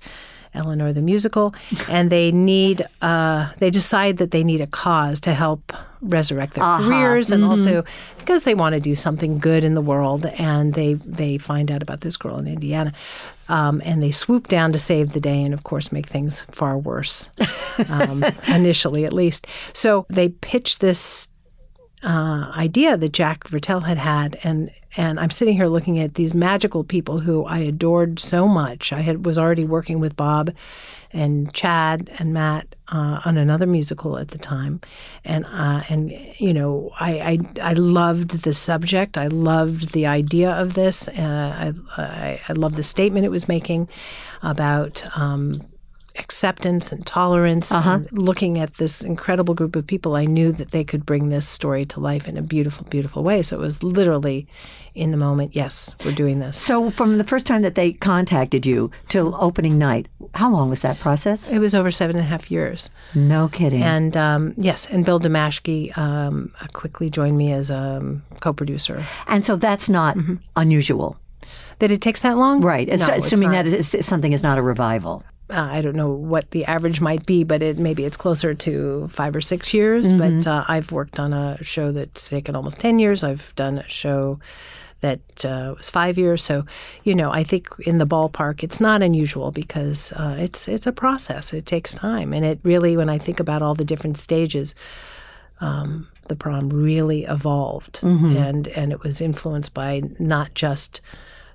Eleanor 0.55 0.93
the 0.93 1.03
musical, 1.03 1.55
and 1.89 2.11
they 2.11 2.31
need 2.31 2.87
uh, 3.03 3.51
they 3.59 3.71
decide 3.71 4.17
that 4.19 4.31
they 4.31 4.45
need 4.45 4.61
a 4.61 4.67
cause 4.67 5.21
to 5.21 5.35
help 5.35 5.73
resurrect 6.01 6.55
their 6.55 6.65
careers, 6.79 7.33
and 7.33 7.45
also 7.45 7.85
because 8.19 8.45
they 8.45 8.55
want 8.55 8.75
to 8.75 8.81
do 8.81 8.95
something 8.95 9.39
good 9.39 9.65
in 9.65 9.75
the 9.75 9.81
world, 9.81 10.27
and 10.27 10.75
they 10.75 10.95
they 10.95 11.39
find 11.39 11.71
out 11.71 11.83
about 11.83 12.01
this 12.03 12.17
girl 12.17 12.39
in 12.39 12.47
Indiana, 12.47 12.93
um, 13.49 13.83
and 13.85 14.03
they 14.03 14.11
swoop 14.11 14.49
down 14.49 14.73
to 14.73 14.79
save 14.79 15.13
the 15.13 15.21
day, 15.21 15.43
and 15.43 15.55
of 15.55 15.65
course 15.65 15.91
make 15.93 16.07
things 16.07 16.43
far 16.51 16.79
worse, 16.79 17.29
um, 17.89 18.25
initially 18.49 19.05
at 19.05 19.13
least. 19.13 19.47
So 19.73 20.07
they 20.09 20.29
pitch 20.29 20.79
this 20.79 21.29
uh, 22.03 22.53
idea 22.57 22.97
that 22.97 23.13
Jack 23.13 23.45
Viertel 23.45 23.85
had 23.85 23.99
had, 23.99 24.39
and 24.45 24.71
and 24.97 25.19
I'm 25.19 25.31
sitting 25.31 25.55
here 25.55 25.67
looking 25.67 25.99
at 25.99 26.15
these 26.15 26.35
magical 26.35 26.85
people 26.85 27.19
who 27.19 27.45
I 27.45 27.59
adored 27.59 28.19
so 28.19 28.47
much. 28.47 28.93
I 28.93 29.01
had 29.01 29.25
was 29.25 29.39
already 29.39 29.65
working 29.65 30.01
with 30.01 30.17
Bob 30.17 30.55
and 31.13 31.53
Chad 31.53 32.11
and 32.19 32.33
Matt 32.33 32.75
uh, 32.89 33.21
on 33.25 33.37
another 33.37 33.67
musical 33.67 34.19
at 34.19 34.29
the 34.29 34.39
time, 34.39 34.81
and 35.25 35.47
uh, 35.47 35.83
and 35.89 36.13
you 36.37 36.53
know 36.53 36.91
I, 37.01 37.39
I 37.63 37.71
I 37.71 37.73
loved 37.75 38.43
the 38.43 38.53
subject. 38.53 39.17
I 39.17 39.29
loved 39.29 39.93
the 39.93 40.07
idea 40.07 40.51
of 40.51 40.75
this. 40.75 41.09
Uh, 41.09 41.13
I, 41.17 42.03
I 42.03 42.41
I 42.49 42.53
loved 42.53 42.77
the 42.77 42.83
statement 42.83 43.25
it 43.25 43.31
was 43.31 43.49
making 43.49 43.89
about. 44.43 45.03
Um, 45.17 45.61
acceptance 46.19 46.93
and 46.93 47.05
tolerance 47.07 47.73
and 47.73 48.11
looking 48.13 48.59
at 48.59 48.75
this 48.75 49.03
incredible 49.03 49.53
group 49.55 49.75
of 49.77 49.87
people 49.87 50.15
i 50.17 50.25
knew 50.25 50.53
that 50.53 50.71
they 50.71 50.85
could 50.85 51.05
bring 51.05 51.29
this 51.29 51.47
story 51.49 51.85
to 51.85 51.99
life 52.01 52.29
in 52.29 52.37
a 52.37 52.43
beautiful 52.43 52.87
beautiful 52.91 53.23
way 53.25 53.43
so 53.43 53.57
it 53.57 53.61
was 53.61 53.83
literally 53.83 54.47
in 54.95 55.11
the 55.11 55.17
moment 55.17 55.57
yes 55.57 55.95
we're 56.05 56.13
doing 56.15 56.39
this 56.39 56.57
So, 56.57 56.91
from 56.93 57.19
the 57.19 57.25
first 57.25 57.47
time 57.47 57.63
that 57.63 57.75
they 57.75 57.93
contacted 57.93 58.65
you 58.65 58.91
till 59.09 59.37
opening 59.41 59.77
night, 59.79 60.07
how 60.35 60.53
long 60.53 60.71
was 60.71 60.81
that 60.83 60.99
process? 61.01 61.51
it 61.51 61.59
was 61.59 61.75
over 61.75 61.91
seven 61.91 62.15
and 62.17 62.25
a 62.25 62.29
half 62.29 62.51
years 62.51 62.91
No 63.15 63.49
kidding. 63.49 63.83
and 63.83 64.17
um, 64.17 64.55
yes 64.57 64.87
and 64.87 65.05
bill 65.05 65.19
Damaschke 65.19 65.97
um, 65.99 66.53
quickly 66.73 67.11
joined 67.11 67.37
me 67.37 67.51
as 67.53 67.71
a 67.71 67.77
um, 67.99 68.23
co-producer 68.41 69.03
And 69.27 69.45
so 69.45 69.57
that's 69.57 69.89
not 69.91 70.17
unusual, 70.57 71.17
that 71.81 71.91
it 71.91 72.01
takes 72.01 72.23
that 72.23 72.37
long 72.39 72.61
right? 72.61 72.87
No, 72.87 72.95
assuming 72.95 73.51
not. 73.51 73.65
that 73.65 73.75
is, 73.75 73.97
something 74.07 74.33
is 74.33 74.43
not 74.45 74.59
a 74.59 74.63
revival. 74.63 75.25
Uh, 75.51 75.69
I 75.71 75.83
don't 75.83 75.97
know 75.97 76.11
what 76.11 76.51
the 76.53 76.65
average 76.65 77.01
might 77.01 77.27
be, 77.27 77.45
but 77.45 77.63
it 77.63 77.79
maybe 77.79 78.05
it's 78.05 78.17
closer 78.17 78.55
to 78.55 79.09
five 79.09 79.37
or 79.37 79.41
six 79.41 79.75
years. 79.75 80.13
But 80.13 80.47
uh, 80.47 80.65
I've 80.69 80.91
worked 80.91 81.19
on 81.21 81.33
a 81.33 81.63
show 81.63 81.93
that's 81.93 82.29
taken 82.29 82.57
almost 82.57 82.81
ten 82.81 82.99
years. 82.99 83.23
I've 83.23 83.55
done 83.55 83.79
a 83.79 83.89
show 83.89 84.39
that 85.01 85.45
uh, 85.45 85.75
was 85.77 85.91
five 85.91 86.17
years. 86.17 86.43
So, 86.43 86.65
you 87.03 87.15
know, 87.15 87.31
I 87.31 87.45
think 87.45 87.69
in 87.81 87.99
the 87.99 88.07
ballpark, 88.07 88.63
it's 88.63 88.81
not 88.81 89.03
unusual 89.03 89.51
because 89.51 90.13
uh, 90.13 90.37
it's 90.39 90.67
it's 90.67 90.87
a 90.87 90.93
process. 90.93 91.53
It 91.53 91.67
takes 91.67 91.95
time, 91.95 92.33
and 92.33 92.45
it 92.45 92.59
really, 92.63 92.97
when 92.97 93.11
I 93.11 93.19
think 93.19 93.39
about 93.39 93.63
all 93.63 93.75
the 93.75 93.85
different 93.85 94.19
stages. 94.19 94.75
Um, 95.61 96.09
the 96.27 96.35
prom 96.35 96.71
really 96.71 97.25
evolved, 97.25 98.01
and 98.37 98.67
and 98.69 98.93
it 98.93 99.03
was 99.03 99.21
influenced 99.21 99.75
by 99.75 100.03
not 100.19 100.55
just 100.55 101.01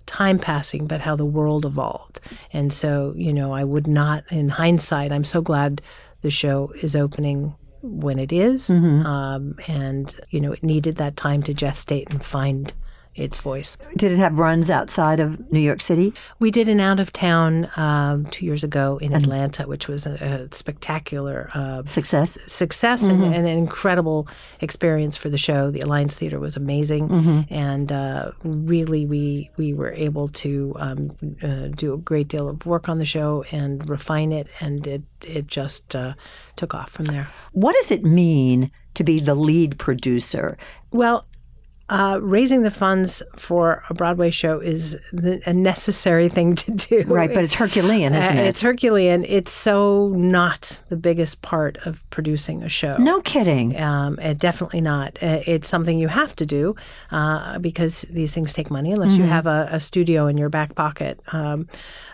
time 0.09 0.39
passing, 0.39 0.87
but 0.87 1.01
how 1.01 1.15
the 1.15 1.25
world 1.25 1.65
evolved. 1.65 2.19
And 2.51 2.73
so, 2.73 3.13
you 3.15 3.31
know, 3.31 3.53
I 3.53 3.63
would 3.63 3.87
not, 3.87 4.23
in 4.31 4.49
hindsight, 4.49 5.11
I'm 5.11 5.23
so 5.23 5.41
glad 5.41 5.81
the 6.21 6.31
show 6.31 6.73
is 6.81 6.95
opening 6.95 7.55
when 7.81 8.17
it 8.17 8.33
is. 8.33 8.69
Um, 9.05 9.55
and, 9.67 10.13
you 10.31 10.41
know, 10.41 10.51
it 10.51 10.63
needed 10.63 10.95
that 10.97 11.15
time 11.15 11.43
to 11.43 11.53
gestate 11.53 12.09
and 12.09 12.23
find 12.23 12.73
its 13.19 13.37
voice. 13.37 13.77
Did 13.95 14.11
it 14.11 14.17
have 14.17 14.39
runs 14.39 14.69
outside 14.69 15.19
of 15.19 15.51
New 15.51 15.59
York 15.59 15.81
City? 15.81 16.13
We 16.39 16.51
did 16.51 16.67
an 16.67 16.79
out 16.79 16.99
of 16.99 17.11
town 17.11 17.69
um, 17.75 18.25
two 18.25 18.45
years 18.45 18.63
ago 18.63 18.97
in 19.01 19.13
Atlanta, 19.13 19.67
which 19.67 19.87
was 19.87 20.05
a, 20.05 20.47
a 20.51 20.55
spectacular 20.55 21.49
uh, 21.53 21.83
Success? 21.85 22.37
success 22.45 23.05
and, 23.05 23.23
and 23.23 23.47
an 23.47 23.57
incredible 23.57 24.27
experience 24.61 25.17
for 25.17 25.29
the 25.29 25.37
show. 25.37 25.71
The 25.71 25.81
Alliance 25.81 26.15
Theater 26.15 26.39
was 26.39 26.55
amazing, 26.55 27.45
and 27.49 27.91
uh, 27.91 28.31
really 28.43 29.05
we 29.05 29.49
we 29.57 29.73
were 29.73 29.91
able 29.91 30.27
to 30.29 30.73
um, 30.77 31.11
uh, 31.41 31.67
do 31.75 31.93
a 31.93 31.97
great 31.97 32.27
deal 32.27 32.47
of 32.47 32.65
work 32.65 32.89
on 32.89 32.97
the 32.97 33.05
show 33.05 33.43
and 33.51 33.87
refine 33.89 34.31
it, 34.31 34.47
and 34.59 34.85
it 34.87 35.03
it 35.25 35.47
just 35.47 35.95
uh, 35.95 36.13
took 36.55 36.73
off 36.73 36.89
from 36.91 37.05
there. 37.05 37.29
What 37.51 37.75
does 37.75 37.91
it 37.91 38.03
mean 38.03 38.71
to 38.93 39.03
be 39.03 39.19
the 39.19 39.35
lead 39.35 39.77
producer? 39.77 40.57
Well, 40.91 41.25
uh, 41.89 42.19
raising 42.21 42.61
the 42.63 42.71
funds 42.71 43.21
for 43.35 43.83
a 43.89 43.93
Broadway 43.93 44.29
show 44.31 44.59
is 44.59 44.95
the, 45.11 45.41
a 45.45 45.53
necessary 45.53 46.29
thing 46.29 46.55
to 46.55 46.71
do. 46.71 47.03
Right, 47.07 47.33
but 47.33 47.43
it's 47.43 47.55
Herculean, 47.55 48.13
isn't 48.13 48.37
Uh, 48.37 48.41
it? 48.41 48.47
It's 48.47 48.61
Herculean. 48.61 49.25
It's 49.25 49.51
so 49.51 50.09
not 50.15 50.83
the 50.89 50.95
biggest 50.97 51.41
part 51.41 51.77
of 51.85 52.07
producing 52.11 52.63
a 52.63 52.69
show. 52.69 52.97
no 52.97 53.21
kidding. 53.21 53.79
Um, 53.79 54.19
uh, 54.21 54.33
definitely 54.33 54.81
not. 54.81 55.17
Uh, 55.21 55.41
it's 55.45 55.67
something 55.67 55.97
you 55.99 56.07
have 56.09 56.35
to 56.37 56.45
do 56.45 56.75
uh, 57.11 57.57
because 57.59 58.01
these 58.09 58.33
things 58.33 58.53
take 58.53 58.69
money 58.69 58.91
unless 58.91 59.13
you 59.13 59.23
have 59.23 59.47
a, 59.47 59.67
a 59.71 59.79
studio 59.79 60.27
in 60.27 60.37
your 60.37 60.49
back 60.49 60.75
pocket. 60.75 61.19
Um, 61.33 61.67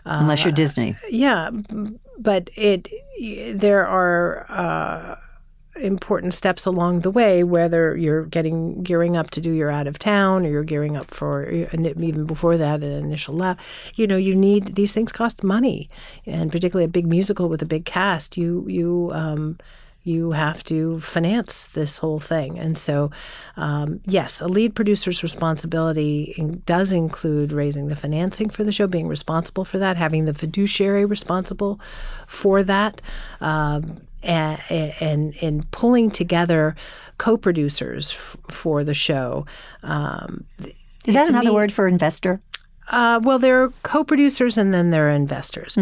Unless 0.05 0.43
you're 0.45 0.53
Disney. 0.53 0.95
yeah, 1.09 1.49
but 2.19 2.49
it 2.55 2.87
there 3.55 3.87
are 3.87 4.45
uh, 4.49 5.15
important 5.77 6.33
steps 6.33 6.65
along 6.65 7.01
the 7.01 7.11
way, 7.11 7.43
whether 7.43 7.95
you're 7.97 8.25
getting 8.25 8.83
gearing 8.83 9.17
up 9.17 9.31
to 9.31 9.41
do 9.41 9.51
your 9.51 9.69
out 9.69 9.87
of 9.87 9.99
town 9.99 10.45
or 10.45 10.49
you're 10.49 10.63
gearing 10.63 10.95
up 10.95 11.13
for 11.13 11.49
even 11.49 12.25
before 12.25 12.57
that 12.57 12.83
an 12.83 12.91
initial 12.91 13.35
lap. 13.35 13.59
You 13.95 14.07
know, 14.07 14.17
you 14.17 14.35
need 14.35 14.75
these 14.75 14.93
things 14.93 15.11
cost 15.11 15.43
money, 15.43 15.89
and 16.25 16.51
particularly 16.51 16.85
a 16.85 16.89
big 16.89 17.07
musical 17.07 17.49
with 17.49 17.61
a 17.61 17.65
big 17.65 17.85
cast. 17.85 18.37
You 18.37 18.65
you. 18.67 19.11
Um, 19.13 19.57
you 20.05 20.33
have 20.33 20.63
to 20.63 20.99
finance 20.99 21.65
this 21.65 21.97
whole 21.97 22.19
thing. 22.19 22.59
And 22.59 22.77
so, 22.77 23.09
um, 23.57 24.01
yes, 24.05 24.39
a 24.39 24.47
lead 24.47 24.75
producer's 24.75 25.23
responsibility 25.23 26.35
in- 26.37 26.61
does 26.67 26.91
include 26.91 27.51
raising 27.51 27.87
the 27.87 27.95
financing 27.95 28.51
for 28.51 28.63
the 28.63 28.71
show, 28.71 28.85
being 28.85 29.07
responsible 29.07 29.65
for 29.65 29.79
that, 29.79 29.97
having 29.97 30.25
the 30.25 30.33
fiduciary 30.35 31.05
responsible 31.05 31.79
for 32.27 32.61
that. 32.61 33.01
Um, 33.41 34.01
and, 34.25 34.61
and, 34.99 35.35
and 35.41 35.71
pulling 35.71 36.09
together 36.09 36.75
co-producers 37.17 38.11
f- 38.11 38.37
for 38.49 38.83
the 38.83 38.93
show. 38.93 39.45
Um, 39.83 40.45
Is 41.05 41.13
that 41.13 41.27
another 41.29 41.49
me- 41.49 41.55
word 41.55 41.71
for 41.71 41.87
investor? 41.87 42.41
Uh, 42.89 43.19
well, 43.23 43.39
they're 43.39 43.69
co-producers 43.83 44.57
and 44.57 44.73
then 44.73 44.91
they're 44.91 45.09
investors. 45.09 45.75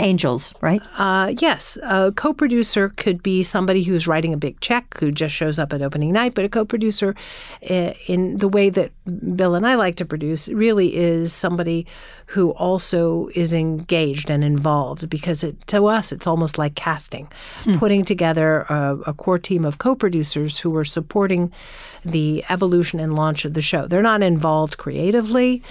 Angels, 0.00 0.54
right? 0.60 0.82
Uh, 0.98 1.32
yes, 1.38 1.78
a 1.82 2.12
co-producer 2.12 2.88
could 2.96 3.22
be 3.22 3.42
somebody 3.42 3.84
who's 3.84 4.06
writing 4.08 4.32
a 4.32 4.36
big 4.36 4.58
check 4.60 4.98
who 4.98 5.12
just 5.12 5.34
shows 5.34 5.58
up 5.58 5.72
at 5.72 5.80
opening 5.80 6.12
night, 6.12 6.34
but 6.34 6.44
a 6.44 6.48
co-producer, 6.48 7.14
uh, 7.70 7.92
in 8.06 8.38
the 8.38 8.48
way 8.48 8.68
that 8.70 8.90
Bill 9.36 9.54
and 9.54 9.66
I 9.66 9.74
like 9.76 9.96
to 9.96 10.04
produce, 10.04 10.48
really 10.48 10.96
is 10.96 11.32
somebody 11.32 11.86
who 12.26 12.50
also 12.52 13.28
is 13.34 13.52
engaged 13.54 14.30
and 14.30 14.42
involved. 14.42 15.08
Because 15.08 15.44
it, 15.44 15.66
to 15.68 15.86
us, 15.86 16.10
it's 16.10 16.26
almost 16.26 16.58
like 16.58 16.74
casting, 16.74 17.28
putting 17.78 18.04
together 18.04 18.62
a, 18.68 18.98
a 19.06 19.12
core 19.12 19.38
team 19.38 19.64
of 19.64 19.78
co-producers 19.78 20.58
who 20.60 20.74
are 20.76 20.84
supporting 20.84 21.52
the 22.04 22.44
evolution 22.50 22.98
and 23.00 23.14
launch 23.14 23.44
of 23.44 23.54
the 23.54 23.62
show. 23.62 23.86
They're 23.86 24.02
not 24.02 24.22
involved 24.22 24.78
creatively. 24.78 25.62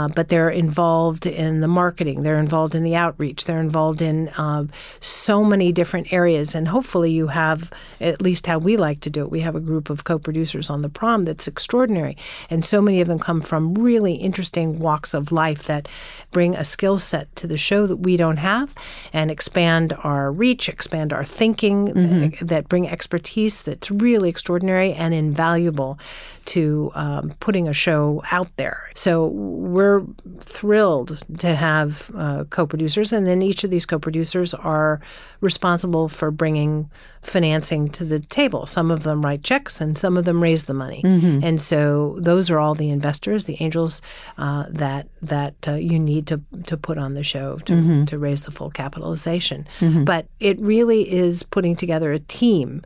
Uh, 0.00 0.08
but 0.08 0.28
they're 0.28 0.48
involved 0.48 1.26
in 1.26 1.60
the 1.60 1.68
marketing, 1.68 2.22
they're 2.22 2.38
involved 2.38 2.74
in 2.74 2.84
the 2.84 2.94
outreach, 2.94 3.44
they're 3.44 3.60
involved 3.60 4.00
in 4.00 4.28
uh, 4.30 4.64
so 5.00 5.44
many 5.44 5.72
different 5.72 6.10
areas. 6.10 6.54
And 6.54 6.68
hopefully, 6.68 7.10
you 7.10 7.26
have 7.26 7.70
at 8.00 8.22
least 8.22 8.46
how 8.46 8.58
we 8.58 8.78
like 8.78 9.00
to 9.00 9.10
do 9.10 9.22
it. 9.22 9.30
We 9.30 9.40
have 9.40 9.54
a 9.54 9.60
group 9.60 9.90
of 9.90 10.04
co 10.04 10.18
producers 10.18 10.70
on 10.70 10.80
the 10.80 10.88
prom 10.88 11.26
that's 11.26 11.46
extraordinary. 11.46 12.16
And 12.48 12.64
so 12.64 12.80
many 12.80 13.02
of 13.02 13.08
them 13.08 13.18
come 13.18 13.42
from 13.42 13.74
really 13.74 14.14
interesting 14.14 14.78
walks 14.78 15.12
of 15.12 15.32
life 15.32 15.64
that 15.64 15.86
bring 16.30 16.54
a 16.54 16.64
skill 16.64 16.98
set 16.98 17.34
to 17.36 17.46
the 17.46 17.58
show 17.58 17.86
that 17.86 17.96
we 17.96 18.16
don't 18.16 18.38
have 18.38 18.72
and 19.12 19.30
expand 19.30 19.92
our 20.02 20.32
reach, 20.32 20.68
expand 20.70 21.12
our 21.12 21.26
thinking, 21.26 21.84
that, 21.84 22.38
that 22.40 22.68
bring 22.68 22.88
expertise 22.88 23.60
that's 23.60 23.90
really 23.90 24.30
extraordinary 24.30 24.94
and 24.94 25.12
invaluable 25.12 25.98
to 26.46 26.90
um, 26.94 27.32
putting 27.40 27.68
a 27.68 27.72
show 27.72 28.22
out 28.32 28.48
there. 28.56 28.90
So 28.94 29.26
we're 29.26 29.89
thrilled 30.40 31.10
to 31.38 31.54
have 31.54 32.10
uh, 32.16 32.44
co-producers, 32.56 33.12
and 33.12 33.26
then 33.26 33.42
each 33.42 33.64
of 33.64 33.70
these 33.70 33.86
co-producers 33.86 34.54
are 34.54 35.00
responsible 35.40 36.08
for 36.08 36.30
bringing 36.30 36.90
financing 37.22 37.88
to 37.90 38.04
the 38.04 38.18
table. 38.18 38.66
Some 38.66 38.90
of 38.90 39.02
them 39.02 39.24
write 39.24 39.42
checks, 39.42 39.80
and 39.80 39.98
some 39.98 40.16
of 40.18 40.24
them 40.24 40.42
raise 40.42 40.64
the 40.64 40.74
money. 40.74 41.02
And 41.44 41.60
so 41.60 42.16
those 42.20 42.50
are 42.50 42.58
all 42.58 42.74
the 42.74 42.90
investors, 42.90 43.44
the 43.44 43.56
angels 43.60 44.00
uh, 44.38 44.64
that 44.70 45.08
that 45.22 45.54
uh, 45.68 45.72
you 45.90 45.98
need 45.98 46.26
to 46.28 46.40
to 46.66 46.76
put 46.76 46.96
on 46.98 47.14
the 47.14 47.22
show 47.22 47.58
to 47.66 47.74
to 48.06 48.18
raise 48.18 48.42
the 48.42 48.50
full 48.52 48.70
capitalization. 48.70 49.66
But 50.04 50.26
it 50.38 50.58
really 50.60 51.02
is 51.10 51.42
putting 51.42 51.76
together 51.76 52.12
a 52.12 52.18
team. 52.18 52.82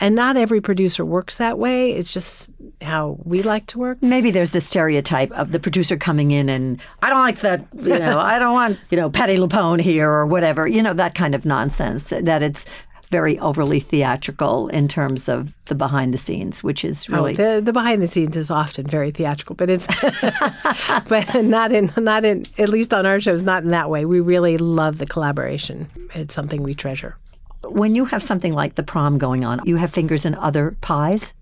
And 0.00 0.14
not 0.14 0.36
every 0.36 0.60
producer 0.60 1.04
works 1.04 1.36
that 1.36 1.58
way. 1.58 1.92
It's 1.92 2.12
just 2.12 2.50
how 2.82 3.16
we 3.24 3.42
like 3.42 3.66
to 3.66 3.78
work. 3.78 4.02
Maybe 4.02 4.30
there's 4.30 4.50
the 4.50 4.60
stereotype 4.60 5.30
of 5.32 5.52
the 5.52 5.60
producer 5.60 5.96
coming 5.96 6.30
in 6.30 6.48
and 6.48 6.80
I 7.02 7.10
don't 7.10 7.20
like 7.20 7.40
that, 7.40 7.66
you 7.80 7.98
know, 7.98 8.18
I 8.18 8.38
don't 8.38 8.54
want, 8.54 8.78
you 8.90 8.98
know, 8.98 9.08
Patti 9.08 9.36
LuPone 9.36 9.80
here 9.80 10.10
or 10.10 10.26
whatever, 10.26 10.66
you 10.66 10.82
know, 10.82 10.94
that 10.94 11.14
kind 11.14 11.34
of 11.34 11.44
nonsense. 11.44 12.10
That 12.10 12.42
it's 12.42 12.66
very 13.10 13.38
overly 13.38 13.78
theatrical 13.78 14.66
in 14.68 14.88
terms 14.88 15.28
of 15.28 15.52
the 15.66 15.74
behind 15.76 16.12
the 16.12 16.18
scenes, 16.18 16.64
which 16.64 16.84
is 16.84 17.06
oh, 17.08 17.14
really 17.14 17.32
Oh, 17.34 17.36
the 17.36 17.60
the 17.60 17.72
behind 17.72 18.02
the 18.02 18.08
scenes 18.08 18.36
is 18.36 18.50
often 18.50 18.86
very 18.86 19.12
theatrical, 19.12 19.54
but 19.54 19.70
it's 19.70 19.86
but 21.08 21.44
not 21.44 21.70
in 21.70 21.92
not 21.96 22.24
in 22.24 22.44
at 22.58 22.70
least 22.70 22.92
on 22.92 23.06
our 23.06 23.20
shows 23.20 23.42
not 23.42 23.62
in 23.62 23.68
that 23.68 23.88
way. 23.88 24.04
We 24.04 24.18
really 24.18 24.58
love 24.58 24.98
the 24.98 25.06
collaboration. 25.06 25.88
It's 26.14 26.34
something 26.34 26.64
we 26.64 26.74
treasure. 26.74 27.16
When 27.70 27.94
you 27.94 28.04
have 28.06 28.22
something 28.22 28.52
like 28.54 28.74
the 28.74 28.82
prom 28.82 29.18
going 29.18 29.44
on, 29.44 29.60
you 29.64 29.76
have 29.76 29.92
fingers 29.92 30.24
in 30.24 30.34
other 30.36 30.76
pies. 30.80 31.34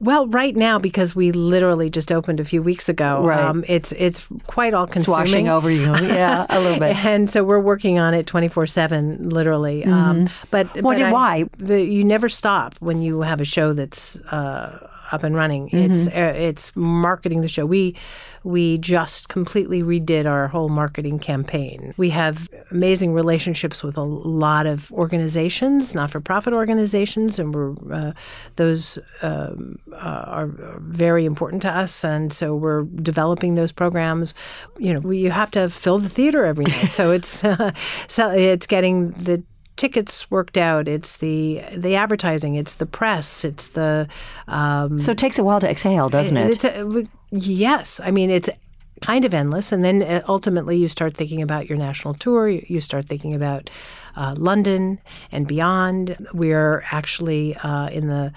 Well, 0.00 0.26
right 0.26 0.54
now 0.56 0.78
because 0.80 1.14
we 1.14 1.30
literally 1.30 1.88
just 1.88 2.10
opened 2.10 2.40
a 2.40 2.44
few 2.44 2.60
weeks 2.62 2.88
ago, 2.88 3.22
Right. 3.24 3.38
um, 3.40 3.64
it's 3.68 3.92
it's 3.92 4.26
quite 4.48 4.74
all 4.74 4.84
It's 4.84 4.92
consuming. 4.92 5.20
washing 5.20 5.48
over 5.48 5.70
you. 5.70 5.94
Yeah, 6.02 6.46
a 6.50 6.58
little 6.60 6.80
bit. 6.80 6.96
And 7.04 7.30
so 7.30 7.44
we're 7.44 7.60
working 7.60 7.98
on 8.00 8.12
it 8.12 8.26
24 8.26 8.66
7, 8.66 9.28
literally. 9.30 9.84
Um, 9.84 10.28
but, 10.50 10.66
Mm-hmm. 10.68 10.80
What 10.84 10.96
but 10.98 11.06
I- 11.06 11.12
why? 11.12 11.44
The, 11.58 11.80
you 11.82 12.02
never 12.04 12.28
stop 12.28 12.74
when 12.80 13.02
you 13.02 13.20
have 13.22 13.40
a 13.40 13.44
show 13.44 13.72
that's 13.72 14.16
uh, 14.32 14.88
up 15.14 15.22
and 15.24 15.34
running. 15.34 15.68
It's 15.72 16.08
Mm-hmm. 16.08 16.18
uh, 16.18 16.48
it's 16.48 16.74
marketing 16.74 17.40
the 17.40 17.48
show. 17.48 17.64
We 17.66 17.94
we 18.42 18.78
just 18.78 19.28
completely 19.28 19.82
redid 19.82 20.26
our 20.26 20.48
whole 20.48 20.68
marketing 20.68 21.18
campaign. 21.18 21.94
We 21.96 22.10
have 22.10 22.48
amazing 22.70 23.14
relationships 23.14 23.82
with 23.82 23.96
a 23.96 24.02
lot 24.02 24.66
of 24.66 24.92
organizations, 24.92 25.94
not 25.94 26.10
for 26.10 26.20
profit 26.20 26.52
organizations, 26.52 27.38
and 27.38 27.54
we're 27.54 27.72
uh, 27.92 28.12
those 28.56 28.98
um, 29.22 29.78
uh, 29.92 30.24
are 30.38 30.48
very 30.80 31.24
important 31.24 31.62
to 31.62 31.70
us. 31.70 32.04
And 32.04 32.32
so 32.32 32.54
we're 32.54 32.82
developing 32.82 33.54
those 33.54 33.72
programs. 33.72 34.34
You 34.78 34.94
know, 34.94 35.00
we, 35.00 35.18
you 35.18 35.30
have 35.30 35.50
to 35.52 35.68
fill 35.70 35.98
the 35.98 36.08
theater 36.08 36.44
every 36.44 36.64
night, 36.64 36.92
so 36.92 37.12
it's 37.12 37.44
uh, 37.44 37.72
so 38.08 38.30
it's 38.30 38.66
getting 38.66 39.10
the 39.12 39.42
tickets 39.76 40.30
worked 40.30 40.56
out. 40.56 40.88
It's 40.88 41.16
the 41.16 41.62
the 41.76 41.96
advertising. 41.96 42.54
It's 42.54 42.74
the 42.74 42.86
press. 42.86 43.44
It's 43.44 43.68
the 43.68 44.08
um, 44.48 45.00
So 45.00 45.12
it 45.12 45.18
takes 45.18 45.38
a 45.38 45.44
while 45.44 45.60
to 45.60 45.68
exhale, 45.68 46.08
doesn't 46.08 46.36
it? 46.36 46.50
it's 46.50 46.64
a, 46.64 47.04
yes, 47.30 48.00
I 48.02 48.10
mean 48.10 48.30
it's 48.30 48.48
kind 49.00 49.24
of 49.24 49.34
endless, 49.34 49.72
and 49.72 49.84
then 49.84 50.02
uh, 50.02 50.22
ultimately 50.28 50.78
you 50.78 50.88
start 50.88 51.14
thinking 51.16 51.42
about 51.42 51.68
your 51.68 51.76
national 51.78 52.14
tour. 52.14 52.48
You 52.48 52.64
you 52.68 52.80
start 52.80 53.06
thinking 53.06 53.34
about 53.34 53.70
uh, 54.16 54.34
London 54.38 54.98
and 55.32 55.46
beyond. 55.46 56.16
We're 56.32 56.84
actually 56.90 57.56
uh, 57.56 57.88
in 57.88 58.08
the 58.08 58.32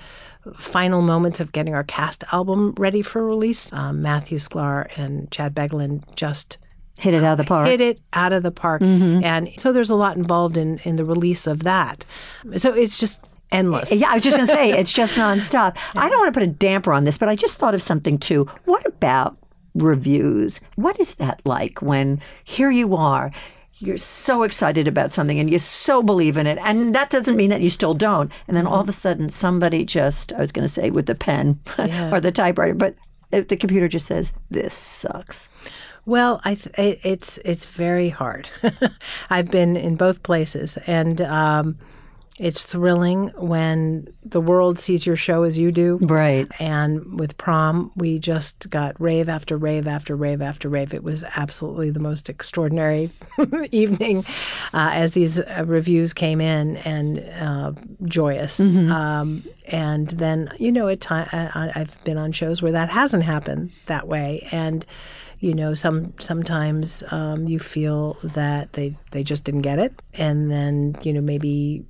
final 0.56 1.02
moments 1.02 1.40
of 1.40 1.52
getting 1.52 1.74
our 1.76 1.84
cast 1.84 2.24
album 2.32 2.74
ready 2.78 3.02
for 3.02 3.26
release. 3.26 3.72
Um, 3.74 4.02
Matthew 4.02 4.38
Sklar 4.38 4.88
and 4.98 5.30
Chad 5.32 5.54
Beguelin 5.54 6.04
just 6.16 6.58
Hit 7.00 7.14
it 7.14 7.24
out 7.24 7.34
of 7.34 7.38
the 7.38 7.44
park. 7.44 7.68
hit 7.68 7.82
it 7.82 8.00
out 8.14 8.34
of 8.34 8.44
the 8.44 8.52
park, 8.52 8.82
mm-hmm. 8.82 9.24
and 9.24 9.50
so 9.58 9.72
there's 9.72 9.90
a 9.90 9.96
lot 9.96 10.18
involved 10.18 10.58
in 10.58 10.80
in 10.80 10.96
the 10.96 11.06
release 11.06 11.46
of 11.46 11.64
that. 11.64 12.06
So 12.56 12.74
it's 12.74 12.98
just 12.98 13.22
endless. 13.52 13.92
Yeah, 13.92 14.10
I 14.10 14.16
was 14.16 14.24
just 14.24 14.36
going 14.36 14.48
to 14.48 14.54
say 14.54 14.72
it's 14.72 14.94
just 14.94 15.14
nonstop. 15.16 15.78
I 15.96 16.10
don't 16.10 16.20
want 16.20 16.34
to 16.34 16.40
put 16.40 16.48
a 16.48 16.52
damper 16.52 16.94
on 16.94 17.04
this, 17.04 17.18
but 17.18 17.30
I 17.30 17.36
just 17.36 17.58
thought 17.58 17.76
of 17.76 17.82
something 17.82 18.18
too. 18.18 18.50
What 18.66 18.86
about 18.86 19.38
reviews? 19.76 20.60
What 20.76 21.00
is 21.00 21.16
that 21.16 21.42
like 21.46 21.82
when 21.82 22.22
here 22.44 22.72
you 22.72 22.96
are? 22.96 23.32
You're 23.80 23.98
so 23.98 24.42
excited 24.42 24.88
about 24.88 25.14
something 25.14 25.40
and 25.40 25.52
you 25.52 25.60
so 25.60 26.02
believe 26.02 26.36
in 26.36 26.48
it. 26.48 26.58
And 26.64 26.96
that 26.96 27.12
doesn't 27.12 27.36
mean 27.36 27.52
that 27.52 27.62
you 27.62 27.70
still 27.70 27.94
don't. 27.94 28.32
And 28.48 28.58
then 28.58 28.66
all 28.66 28.80
of 28.80 28.90
a 28.90 28.92
mm-hmm. 28.92 29.00
sudden, 29.00 29.30
somebody 29.30 29.86
just, 29.86 30.34
I 30.34 30.40
was 30.40 30.52
going 30.52 30.68
to 30.68 30.74
say 30.74 30.90
with 30.90 31.06
the 31.06 31.14
pen 31.14 31.60
or 32.12 32.20
the 32.20 32.32
typewriter, 32.32 32.74
but 32.74 32.96
the 33.30 33.58
computer 33.58 33.88
just 33.88 34.08
says, 34.08 34.34
this 34.50 34.74
sucks. 34.74 35.50
Well, 36.08 36.40
I 36.46 36.56
th- 36.56 36.76
it, 36.78 37.00
it's 37.04 37.38
it's 37.44 37.66
very 37.66 38.10
hard. 38.10 38.50
I've 39.30 39.52
been 39.52 39.76
in 39.76 39.98
both 39.98 40.24
places, 40.24 40.78
and 40.88 41.20
um, 41.20 41.76
it's 42.40 42.64
thrilling 42.64 43.30
when 43.36 44.08
the 44.24 44.40
world 44.40 44.80
sees 44.80 45.06
your 45.06 45.18
show 45.18 45.44
as 45.44 45.58
you 45.58 45.70
do. 45.70 46.00
Right. 46.04 46.48
And 46.60 47.20
with 47.20 47.36
prom, 47.38 47.92
we 47.98 48.20
just 48.20 48.70
got 48.70 49.00
rave 49.02 49.28
after 49.28 49.58
rave 49.58 49.86
after 49.86 50.16
rave 50.16 50.42
after 50.42 50.70
rave. 50.70 50.94
It 50.94 51.04
was 51.04 51.26
absolutely 51.36 51.90
the 51.90 52.00
most 52.00 52.30
extraordinary 52.30 53.10
evening 53.72 54.20
uh, 54.74 54.92
as 54.94 55.12
these 55.12 55.40
uh, 55.40 55.66
reviews 55.68 56.14
came 56.14 56.40
in 56.40 56.78
and 56.78 57.20
uh, 57.42 57.74
joyous. 58.06 58.60
Mm-hmm. 58.62 58.92
Um, 58.92 59.44
and 59.68 60.08
then, 60.10 60.54
you 60.58 60.72
know, 60.72 60.88
at 60.88 61.02
time 61.02 61.28
I've 61.34 62.02
been 62.06 62.18
on 62.18 62.32
shows 62.32 62.62
where 62.62 62.72
that 62.72 62.90
hasn't 62.90 63.24
happened 63.24 63.72
that 63.88 64.08
way. 64.08 64.48
And 64.52 64.86
you 65.40 65.54
know, 65.54 65.76
some 65.76 66.14
sometimes 66.20 67.04
um, 67.12 67.48
you 67.48 67.60
feel 67.60 68.18
that 68.24 68.74
they 68.74 68.98
they 69.12 69.24
just 69.24 69.44
didn't 69.44 69.62
get 69.62 69.80
it, 69.80 70.02
and 70.14 70.52
then 70.52 70.96
you 71.04 71.14
know 71.14 71.22
maybe 71.22 71.86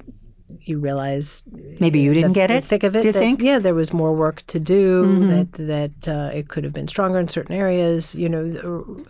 you 0.62 0.80
realize 0.80 1.44
maybe 1.80 2.00
you 2.00 2.14
didn't 2.14 2.32
the, 2.32 2.36
get 2.36 2.52
it. 2.52 2.64
thick 2.64 2.84
of 2.84 2.96
it. 2.96 3.02
Do 3.02 3.08
you 3.08 3.12
that, 3.14 3.20
think? 3.20 3.42
Yeah, 3.42 3.60
there 3.60 3.74
was 3.74 3.94
more 3.94 4.14
work 4.14 4.46
to 4.48 4.60
do. 4.60 5.06
Mm-hmm. 5.06 5.30
That 5.30 5.52
that 5.54 6.08
uh, 6.08 6.32
it 6.34 6.48
could 6.50 6.64
have 6.64 6.74
been 6.74 6.88
stronger 6.88 7.20
in 7.20 7.28
certain 7.28 7.56
areas. 7.56 8.16
You 8.16 8.30
know, 8.30 9.06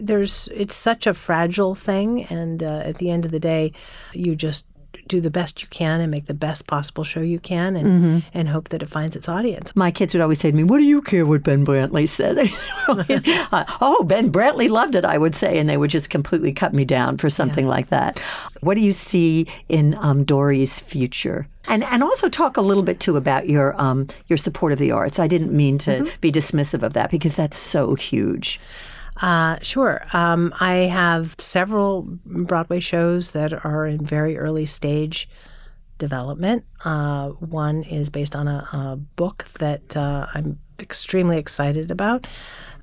there's 0.00 0.48
it's 0.54 0.74
such 0.74 1.06
a 1.06 1.14
fragile 1.14 1.74
thing, 1.74 2.24
and 2.24 2.62
uh, 2.62 2.82
at 2.84 2.98
the 2.98 3.10
end 3.10 3.24
of 3.24 3.30
the 3.30 3.40
day, 3.40 3.72
you 4.12 4.34
just 4.34 4.66
do 5.08 5.20
the 5.20 5.30
best 5.30 5.62
you 5.62 5.68
can 5.68 6.00
and 6.00 6.10
make 6.10 6.26
the 6.26 6.34
best 6.34 6.66
possible 6.66 7.04
show 7.04 7.20
you 7.20 7.38
can 7.38 7.74
and 7.76 7.88
Mm-hmm. 7.88 8.18
and 8.34 8.48
hope 8.50 8.68
that 8.68 8.82
it 8.82 8.88
finds 8.88 9.16
its 9.16 9.28
audience. 9.28 9.74
My 9.74 9.90
kids 9.90 10.14
would 10.14 10.20
always 10.20 10.38
say 10.38 10.50
to 10.50 10.56
me, 10.56 10.62
"What 10.64 10.78
do 10.78 10.84
you 10.84 11.00
care 11.02 11.24
what 11.26 11.42
Ben 11.42 11.64
Brantley 11.64 12.06
said?" 12.08 12.36
oh, 13.80 14.04
Ben 14.06 14.30
Brantley 14.30 14.68
loved 14.68 14.94
it, 14.94 15.04
I 15.04 15.18
would 15.18 15.34
say, 15.34 15.58
and 15.58 15.68
they 15.68 15.76
would 15.76 15.90
just 15.90 16.10
completely 16.10 16.52
cut 16.52 16.72
me 16.74 16.84
down 16.84 17.16
for 17.16 17.30
something 17.30 17.66
like 17.66 17.88
that. 17.88 18.18
What 18.60 18.74
do 18.74 18.80
you 18.80 18.92
see 18.92 19.46
in 19.68 19.94
um, 19.94 20.24
Dori's 20.24 20.78
future? 20.80 21.48
And 21.66 21.84
and 21.84 22.02
also 22.02 22.28
talk 22.28 22.56
a 22.56 22.62
little 22.62 22.82
bit 22.82 23.00
too 23.00 23.16
about 23.16 23.48
your 23.48 23.78
um, 23.80 24.06
your 24.26 24.36
support 24.36 24.72
of 24.72 24.78
the 24.78 24.90
arts. 24.90 25.18
I 25.18 25.26
didn't 25.26 25.52
mean 25.52 25.78
to 25.78 26.10
be 26.20 26.30
dismissive 26.32 26.82
of 26.82 26.92
that 26.94 27.10
because 27.10 27.34
that's 27.36 27.56
so 27.56 27.94
huge. 27.94 28.60
Uh, 29.20 29.58
sure. 29.62 30.02
Um, 30.12 30.54
I 30.60 30.74
have 30.74 31.34
several 31.38 32.02
Broadway 32.24 32.80
shows 32.80 33.32
that 33.32 33.64
are 33.64 33.86
in 33.86 34.04
very 34.04 34.38
early 34.38 34.66
stage 34.66 35.28
development. 35.98 36.64
Uh, 36.84 37.28
one 37.30 37.82
is 37.82 38.10
based 38.10 38.36
on 38.36 38.46
a, 38.46 38.68
a 38.72 38.96
book 38.96 39.46
that 39.58 39.96
uh, 39.96 40.26
I'm 40.34 40.60
extremely 40.80 41.38
excited 41.38 41.90
about. 41.90 42.26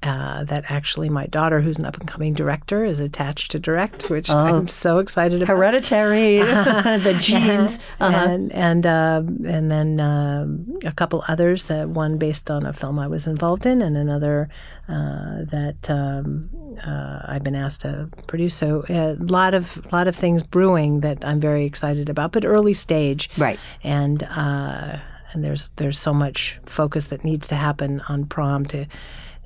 Uh, 0.03 0.43
that 0.43 0.65
actually 0.69 1.10
my 1.10 1.25
daughter, 1.27 1.62
who's 1.62 1.79
an 1.79 1.86
up 1.86 1.97
and 1.97 2.08
coming 2.08 2.34
director, 2.34 2.84
is 2.84 2.99
attached 2.99 3.51
to 3.51 3.60
direct, 3.60 4.10
which 4.10 4.29
I'm 4.29 4.67
so 4.67 4.99
excited 4.99 5.41
about. 5.41 5.55
Hereditary, 5.55 6.38
the 6.39 7.17
genes. 7.19 7.79
Uh-huh. 7.99 8.15
and 8.15 8.51
and 8.51 8.86
uh, 8.86 9.23
and 9.45 9.71
then 9.71 9.99
um 9.99 10.77
a 10.84 10.91
couple 10.91 11.23
others. 11.27 11.65
That 11.65 11.89
one 11.89 12.17
based 12.17 12.51
on 12.51 12.65
a 12.65 12.73
film 12.73 12.99
I 12.99 13.08
was 13.08 13.25
involved 13.27 13.65
in, 13.65 13.81
and 13.81 13.97
another 13.97 14.49
uh, 14.88 15.45
that 15.51 15.89
um, 15.89 16.49
uh, 16.86 17.21
I've 17.27 17.43
been 17.43 17.55
asked 17.55 17.81
to 17.81 18.10
produce. 18.27 18.55
So 18.55 18.86
a 18.89 19.15
lot 19.15 19.53
of 19.53 19.91
lot 19.91 20.08
of 20.08 20.15
things 20.15 20.45
brewing 20.45 20.99
that 20.99 21.25
I'm 21.25 21.39
very 21.39 21.65
excited 21.65 22.10
about, 22.10 22.31
but 22.31 22.45
early 22.45 22.73
stage, 22.73 23.29
Right. 23.38 23.60
And 23.84 24.23
uh, 24.23 24.97
and 25.34 25.43
there's 25.43 25.69
there's 25.75 25.99
so 25.99 26.13
much 26.13 26.60
focus 26.65 27.05
that 27.05 27.23
needs 27.23 27.47
to 27.49 27.55
happen 27.55 28.01
on 28.08 28.25
prom 28.25 28.65
to 28.67 28.86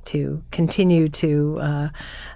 to 0.05 0.43
continue 0.51 1.09
to 1.09 1.59
uh, 1.59 1.89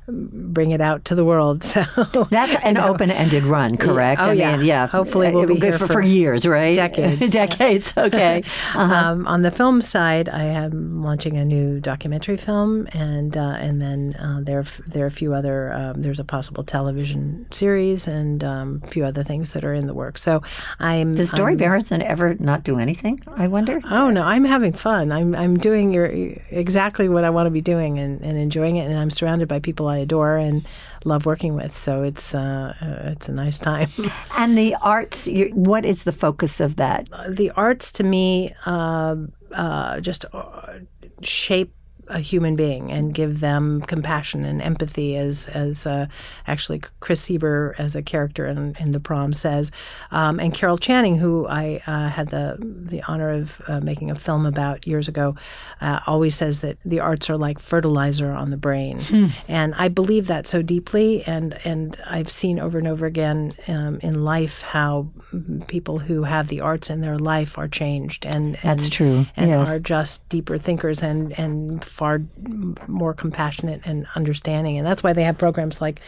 bring 0.08 0.72
it 0.72 0.82
out 0.82 1.06
to 1.06 1.16
the 1.16 1.26
world. 1.26 1.64
So 1.74 1.84
That's 2.30 2.56
an 2.64 2.78
open-ended 2.78 3.46
run, 3.46 3.78
correct? 3.78 4.22
Oh, 4.22 4.30
I 4.30 4.34
yeah. 4.34 4.58
mean, 4.58 4.66
yeah. 4.68 4.86
Hopefully 4.88 5.32
we'll 5.34 5.48
be 5.48 5.58
good 5.58 5.80
for, 5.80 5.88
for 5.88 6.02
years, 6.02 6.46
right? 6.46 6.76
decades. 6.76 7.32
decades. 7.44 7.94
Okay. 7.98 8.44
Uh-huh. 8.74 8.94
Um, 8.94 9.28
on 9.28 9.42
the 9.44 9.52
film 9.52 9.82
side, 9.82 10.30
I 10.30 10.44
am 10.44 11.04
launching 11.04 11.38
a 11.38 11.46
new 11.46 11.80
documentary 11.80 12.38
film, 12.38 12.88
and 12.94 13.36
uh, 13.38 13.56
and 13.60 13.82
then 13.82 14.16
uh, 14.16 14.40
there 14.42 14.64
there 14.88 15.04
are 15.04 15.08
a 15.08 15.12
few 15.12 15.34
other. 15.34 15.72
Um, 15.74 16.02
there's 16.02 16.20
a 16.20 16.24
possible 16.24 16.64
television 16.64 17.46
series 17.52 18.08
and 18.08 18.44
um, 18.44 18.82
a 18.84 18.88
few 18.88 19.06
other 19.06 19.24
things 19.24 19.52
that 19.52 19.64
are 19.64 19.74
in 19.74 19.86
the 19.86 19.94
works. 19.94 20.22
So 20.22 20.42
I'm. 20.80 21.14
Does 21.14 21.32
Dori 21.32 21.56
Berinstein 21.56 22.02
ever 22.02 22.36
not 22.36 22.64
do 22.64 22.80
anything? 22.80 23.20
I 23.36 23.48
wonder. 23.48 23.80
Oh 23.90 24.10
no, 24.10 24.24
I'm 24.24 24.46
having 24.46 24.74
fun. 24.74 25.12
I'm 25.12 25.36
I'm 25.36 25.58
doing 25.58 25.92
your 25.94 26.06
exactly 26.06 27.10
what 27.10 27.26
I 27.26 27.30
want 27.30 27.48
to 27.48 27.52
be 27.52 27.62
doing 27.62 27.98
and, 27.98 28.22
and 28.22 28.38
enjoying 28.38 28.78
it, 28.78 28.90
and 28.90 28.98
I'm 28.98 29.12
surrounded 29.12 29.48
by 29.48 29.60
people 29.60 29.88
I 29.94 30.00
adore 30.00 30.38
and 30.38 30.66
love 31.06 31.26
working 31.26 31.56
with. 31.56 31.76
So 31.78 32.04
it's 32.04 32.34
uh, 32.36 32.74
uh, 32.82 33.12
it's 33.12 33.30
a 33.30 33.32
nice 33.32 33.58
time. 33.58 33.90
And 34.38 34.58
the 34.58 34.76
arts. 34.82 35.30
What 35.54 35.86
is 35.86 36.04
the 36.04 36.12
focus 36.12 36.60
of 36.60 36.76
that? 36.78 37.08
the 37.30 37.52
arts 37.52 37.92
to 37.94 38.04
me 38.04 38.54
uh, 38.66 39.16
uh, 39.54 40.00
just 40.00 40.26
uh, 40.34 40.80
shape 41.22 41.74
a 42.14 42.20
human 42.20 42.56
being 42.56 42.92
and 42.92 43.14
give 43.14 43.40
them 43.40 43.82
compassion 43.82 44.46
and 44.46 44.62
empathy, 44.62 45.18
as 45.18 45.48
as 45.48 45.86
uh, 45.86 46.06
actually 46.48 46.82
Chris 47.00 47.26
Sieber 47.26 47.74
as 47.80 47.96
a 47.96 48.02
character 48.02 48.46
in, 48.46 48.76
in 48.80 48.92
the 48.92 49.00
prom 49.00 49.34
says, 49.34 49.72
um, 50.12 50.40
and 50.40 50.54
Carol 50.54 50.78
Channing, 50.78 51.18
who 51.18 51.48
I 51.48 51.82
uh, 51.88 52.10
had 52.10 52.30
the 52.30 52.58
the 52.60 53.02
honor 53.04 53.32
of 53.32 53.62
uh, 53.68 53.80
making 53.80 54.12
a 54.12 54.16
film 54.16 54.46
about 54.46 54.86
years 54.88 55.08
ago, 55.08 55.36
uh, 55.82 56.00
always 56.06 56.36
says 56.36 56.60
that 56.60 56.78
the 56.86 57.00
arts 57.00 57.30
are 57.30 57.38
like 57.38 57.60
fertilizer 57.60 58.32
on 58.32 58.52
the 58.52 58.58
brain, 58.58 59.00
and 59.48 59.74
I 59.76 59.88
believe 59.88 60.28
that 60.28 60.46
so 60.46 60.62
deeply, 60.62 61.24
and 61.26 61.58
and 61.66 61.98
I've 62.06 62.30
seen 62.30 62.60
over 62.60 62.78
and 62.78 62.88
over 62.88 63.06
again 63.06 63.54
um, 63.68 64.00
in 64.02 64.24
life 64.24 64.62
how 64.62 65.10
people 65.68 66.00
who 66.00 66.24
have 66.24 66.48
the 66.48 66.62
arts 66.62 66.90
in 66.90 67.02
their 67.02 67.18
life 67.18 67.58
are 67.58 67.68
changed, 67.68 68.26
and, 68.26 68.58
and 68.64 68.80
That's 68.80 68.90
true, 68.90 69.26
and 69.36 69.50
yes. 69.50 69.70
are 69.70 69.80
just 69.80 70.28
deeper 70.30 70.58
thinkers 70.58 71.02
and 71.02 71.38
and 71.40 71.84
far 71.84 72.03
more 72.88 73.14
compassionate 73.14 73.82
and 73.86 74.06
understanding, 74.16 74.78
and 74.78 74.86
that's 74.86 75.04
why 75.04 75.14
they 75.14 75.24
have 75.24 75.38
programs 75.38 75.82
like 75.82 76.02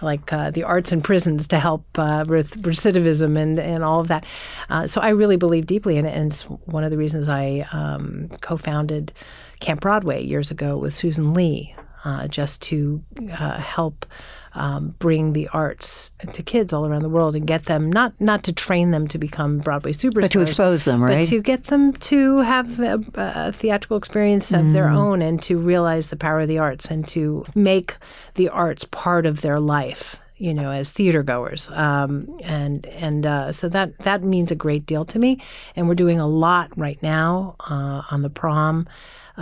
like 0.00 0.32
uh, 0.32 0.50
the 0.50 0.64
arts 0.64 0.92
in 0.92 1.02
prisons 1.02 1.46
to 1.48 1.58
help 1.58 1.84
uh, 1.98 2.24
with 2.26 2.62
recidivism 2.62 3.36
and 3.36 3.58
and 3.58 3.84
all 3.84 4.00
of 4.00 4.08
that. 4.08 4.24
Uh, 4.70 4.86
so 4.86 5.00
I 5.00 5.10
really 5.10 5.36
believe 5.36 5.66
deeply 5.66 5.96
in 5.96 6.06
it, 6.06 6.14
and 6.16 6.32
it's 6.32 6.42
one 6.42 6.84
of 6.84 6.90
the 6.90 6.96
reasons 6.96 7.28
I 7.28 7.66
um, 7.72 8.30
co-founded 8.40 9.12
Camp 9.60 9.80
Broadway 9.80 10.22
years 10.22 10.50
ago 10.50 10.76
with 10.76 10.94
Susan 10.94 11.34
Lee, 11.34 11.74
uh, 12.04 12.28
just 12.28 12.60
to 12.62 13.02
uh, 13.32 13.58
help. 13.58 14.06
Um, 14.54 14.94
bring 14.98 15.32
the 15.32 15.48
arts 15.54 16.12
to 16.34 16.42
kids 16.42 16.74
all 16.74 16.84
around 16.84 17.00
the 17.00 17.08
world 17.08 17.34
and 17.34 17.46
get 17.46 17.64
them 17.64 17.90
not 17.90 18.12
not 18.20 18.44
to 18.44 18.52
train 18.52 18.90
them 18.90 19.08
to 19.08 19.16
become 19.16 19.60
Broadway 19.60 19.92
superstars, 19.92 20.20
But 20.20 20.30
to 20.32 20.40
expose 20.42 20.84
them, 20.84 21.02
right? 21.02 21.20
but 21.22 21.28
to 21.28 21.40
get 21.40 21.64
them 21.68 21.94
to 21.94 22.40
have 22.40 22.78
a, 22.78 23.00
a 23.14 23.52
theatrical 23.52 23.96
experience 23.96 24.52
of 24.52 24.74
their 24.74 24.88
Mm. 24.88 24.96
own 24.98 25.22
and 25.22 25.42
to 25.44 25.56
realize 25.56 26.08
the 26.08 26.16
power 26.16 26.40
of 26.40 26.48
the 26.48 26.58
arts 26.58 26.90
and 26.90 27.08
to 27.08 27.46
make 27.54 27.96
the 28.34 28.50
arts 28.50 28.84
part 28.84 29.24
of 29.24 29.40
their 29.40 29.58
life 29.58 30.20
you 30.36 30.52
know 30.52 30.70
as 30.70 30.90
theater 30.90 31.22
goers 31.22 31.70
um, 31.70 32.26
and 32.44 32.84
and 32.88 33.24
uh, 33.24 33.52
so 33.52 33.70
that 33.70 33.96
that 34.00 34.22
means 34.22 34.50
a 34.50 34.54
great 34.54 34.84
deal 34.84 35.06
to 35.06 35.18
me 35.18 35.40
and 35.76 35.88
we're 35.88 35.94
doing 35.94 36.20
a 36.20 36.26
lot 36.28 36.68
right 36.76 37.02
now 37.02 37.54
uh, 37.70 38.02
on 38.10 38.20
the 38.20 38.28
prom 38.30 38.86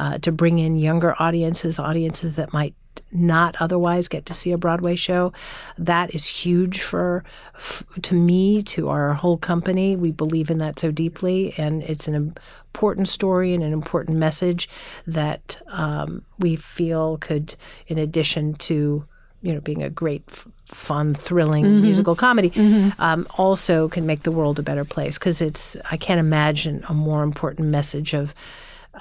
uh, 0.01 0.17
to 0.19 0.33
bring 0.33 0.59
in 0.59 0.79
younger 0.79 1.15
audiences 1.21 1.79
audiences 1.79 2.35
that 2.37 2.53
might 2.53 2.75
not 3.13 3.55
otherwise 3.61 4.09
get 4.09 4.25
to 4.27 4.35
see 4.35 4.53
a 4.53 4.59
Broadway 4.59 4.97
show. 4.97 5.33
That 5.79 6.15
is 6.15 6.27
huge 6.27 6.81
for, 6.81 7.23
f- 7.55 7.85
to 8.03 8.15
me, 8.15 8.63
to 8.63 8.89
our 8.89 9.15
whole 9.15 9.37
company. 9.37 9.97
We 9.97 10.11
believe 10.11 10.51
in 10.51 10.59
that 10.59 10.79
so 10.79 10.91
deeply, 10.91 11.53
and 11.59 11.83
it's 11.83 12.09
an 12.09 12.15
important 12.15 13.09
story 13.09 13.53
and 13.55 13.63
an 13.63 13.73
important 13.73 14.17
message 14.17 14.69
that 15.07 15.59
um, 15.69 16.23
we 16.39 16.57
feel 16.57 17.19
could, 17.19 17.57
in 17.87 17.99
addition 17.99 18.55
to 18.55 19.05
you 19.43 19.55
know 19.55 19.61
being 19.61 19.83
a 19.83 19.91
great, 19.91 20.25
f- 20.29 20.47
fun, 20.65 21.15
thrilling 21.15 21.83
musical 21.83 22.17
comedy, 22.17 22.53
um, 22.99 23.27
also 23.37 23.89
can 23.89 24.07
make 24.07 24.23
the 24.23 24.33
world 24.33 24.59
a 24.59 24.63
better 24.63 24.85
place. 24.85 25.19
Because 25.19 25.43
it's 25.43 25.77
I 25.91 25.97
can't 25.97 26.21
imagine 26.21 26.85
a 26.89 26.95
more 26.95 27.23
important 27.23 27.69
message 27.69 28.15
of 28.15 28.35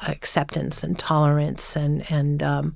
acceptance 0.07 0.83
and 0.83 0.97
tolerance 0.97 1.75
and 1.75 2.09
and 2.11 2.43
um, 2.43 2.75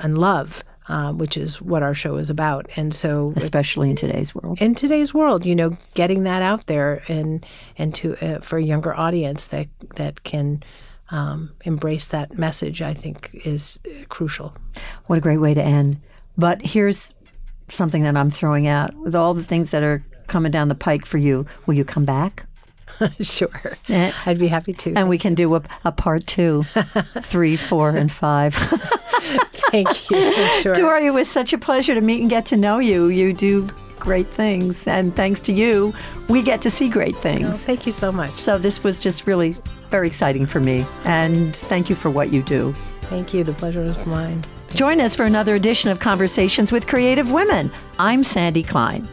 and 0.00 0.18
love, 0.18 0.62
uh, 0.88 1.12
which 1.12 1.36
is 1.36 1.60
what 1.60 1.82
our 1.82 1.94
show 1.94 2.16
is 2.16 2.30
about. 2.30 2.68
And 2.76 2.94
so, 2.94 3.32
Especially 3.36 3.90
in 3.90 3.96
today's 3.96 4.34
world. 4.34 4.60
in 4.60 4.74
today's 4.74 5.12
world, 5.14 5.44
you 5.44 5.54
know, 5.54 5.76
getting 5.94 6.24
that 6.24 6.42
out 6.42 6.66
there 6.66 7.02
and 7.08 7.44
and 7.78 7.94
to 7.96 8.16
uh, 8.16 8.40
for 8.40 8.58
a 8.58 8.62
younger 8.62 8.94
audience 8.94 9.46
that 9.46 9.68
that 9.96 10.22
can 10.24 10.62
um, 11.10 11.50
embrace 11.64 12.06
that 12.06 12.38
message, 12.38 12.82
I 12.82 12.94
think 12.94 13.30
is 13.44 13.78
uh, 13.86 14.04
crucial. 14.08 14.54
What 15.06 15.18
a 15.18 15.20
great 15.20 15.38
way 15.38 15.54
to 15.54 15.62
end. 15.62 16.00
But 16.38 16.64
here's 16.64 17.14
something 17.68 18.02
that 18.04 18.16
I'm 18.16 18.30
throwing 18.30 18.66
out 18.66 18.94
with 18.94 19.14
all 19.14 19.34
the 19.34 19.44
things 19.44 19.70
that 19.72 19.82
are 19.82 20.04
coming 20.28 20.52
down 20.52 20.68
the 20.68 20.74
pike 20.74 21.04
for 21.04 21.18
you. 21.18 21.46
Will 21.66 21.74
you 21.74 21.84
come 21.84 22.04
back? 22.04 22.46
sure. 23.20 23.76
I'd 23.88 24.38
be 24.38 24.48
happy 24.48 24.72
to. 24.74 24.94
And 24.94 25.08
we 25.08 25.18
can 25.18 25.34
do 25.34 25.54
a, 25.54 25.62
a 25.84 25.92
part 25.92 26.26
two, 26.26 26.64
three, 27.20 27.56
four, 27.56 27.90
and 27.90 28.10
five. 28.10 28.54
Thank 29.70 30.10
you. 30.10 30.32
Sure. 30.60 30.74
Dori, 30.74 31.06
it 31.06 31.10
was 31.10 31.30
such 31.30 31.52
a 31.52 31.58
pleasure 31.58 31.94
to 31.94 32.00
meet 32.00 32.20
and 32.20 32.30
get 32.30 32.46
to 32.46 32.56
know 32.56 32.78
you. 32.78 33.06
You 33.06 33.32
do 33.32 33.68
great 33.98 34.26
things. 34.26 34.88
And 34.88 35.14
thanks 35.14 35.40
to 35.40 35.52
you, 35.52 35.94
we 36.28 36.42
get 36.42 36.62
to 36.62 36.70
see 36.70 36.88
great 36.88 37.14
things. 37.16 37.46
Oh, 37.46 37.52
thank 37.52 37.86
you 37.86 37.92
so 37.92 38.10
much. 38.10 38.34
So 38.36 38.58
this 38.58 38.82
was 38.82 38.98
just 38.98 39.26
really 39.26 39.56
very 39.90 40.06
exciting 40.06 40.46
for 40.46 40.60
me. 40.60 40.84
And 41.04 41.54
thank 41.54 41.90
you 41.90 41.96
for 41.96 42.10
what 42.10 42.32
you 42.32 42.42
do. 42.42 42.74
Thank 43.02 43.34
you. 43.34 43.44
The 43.44 43.52
pleasure 43.52 43.82
was 43.82 44.06
mine. 44.06 44.44
Join 44.74 45.00
us 45.00 45.16
for 45.16 45.24
another 45.24 45.54
edition 45.54 45.90
of 45.90 45.98
Conversations 45.98 46.70
with 46.72 46.86
Creative 46.86 47.30
Women. 47.30 47.70
I'm 47.98 48.22
Sandy 48.22 48.62
Klein. 48.62 49.08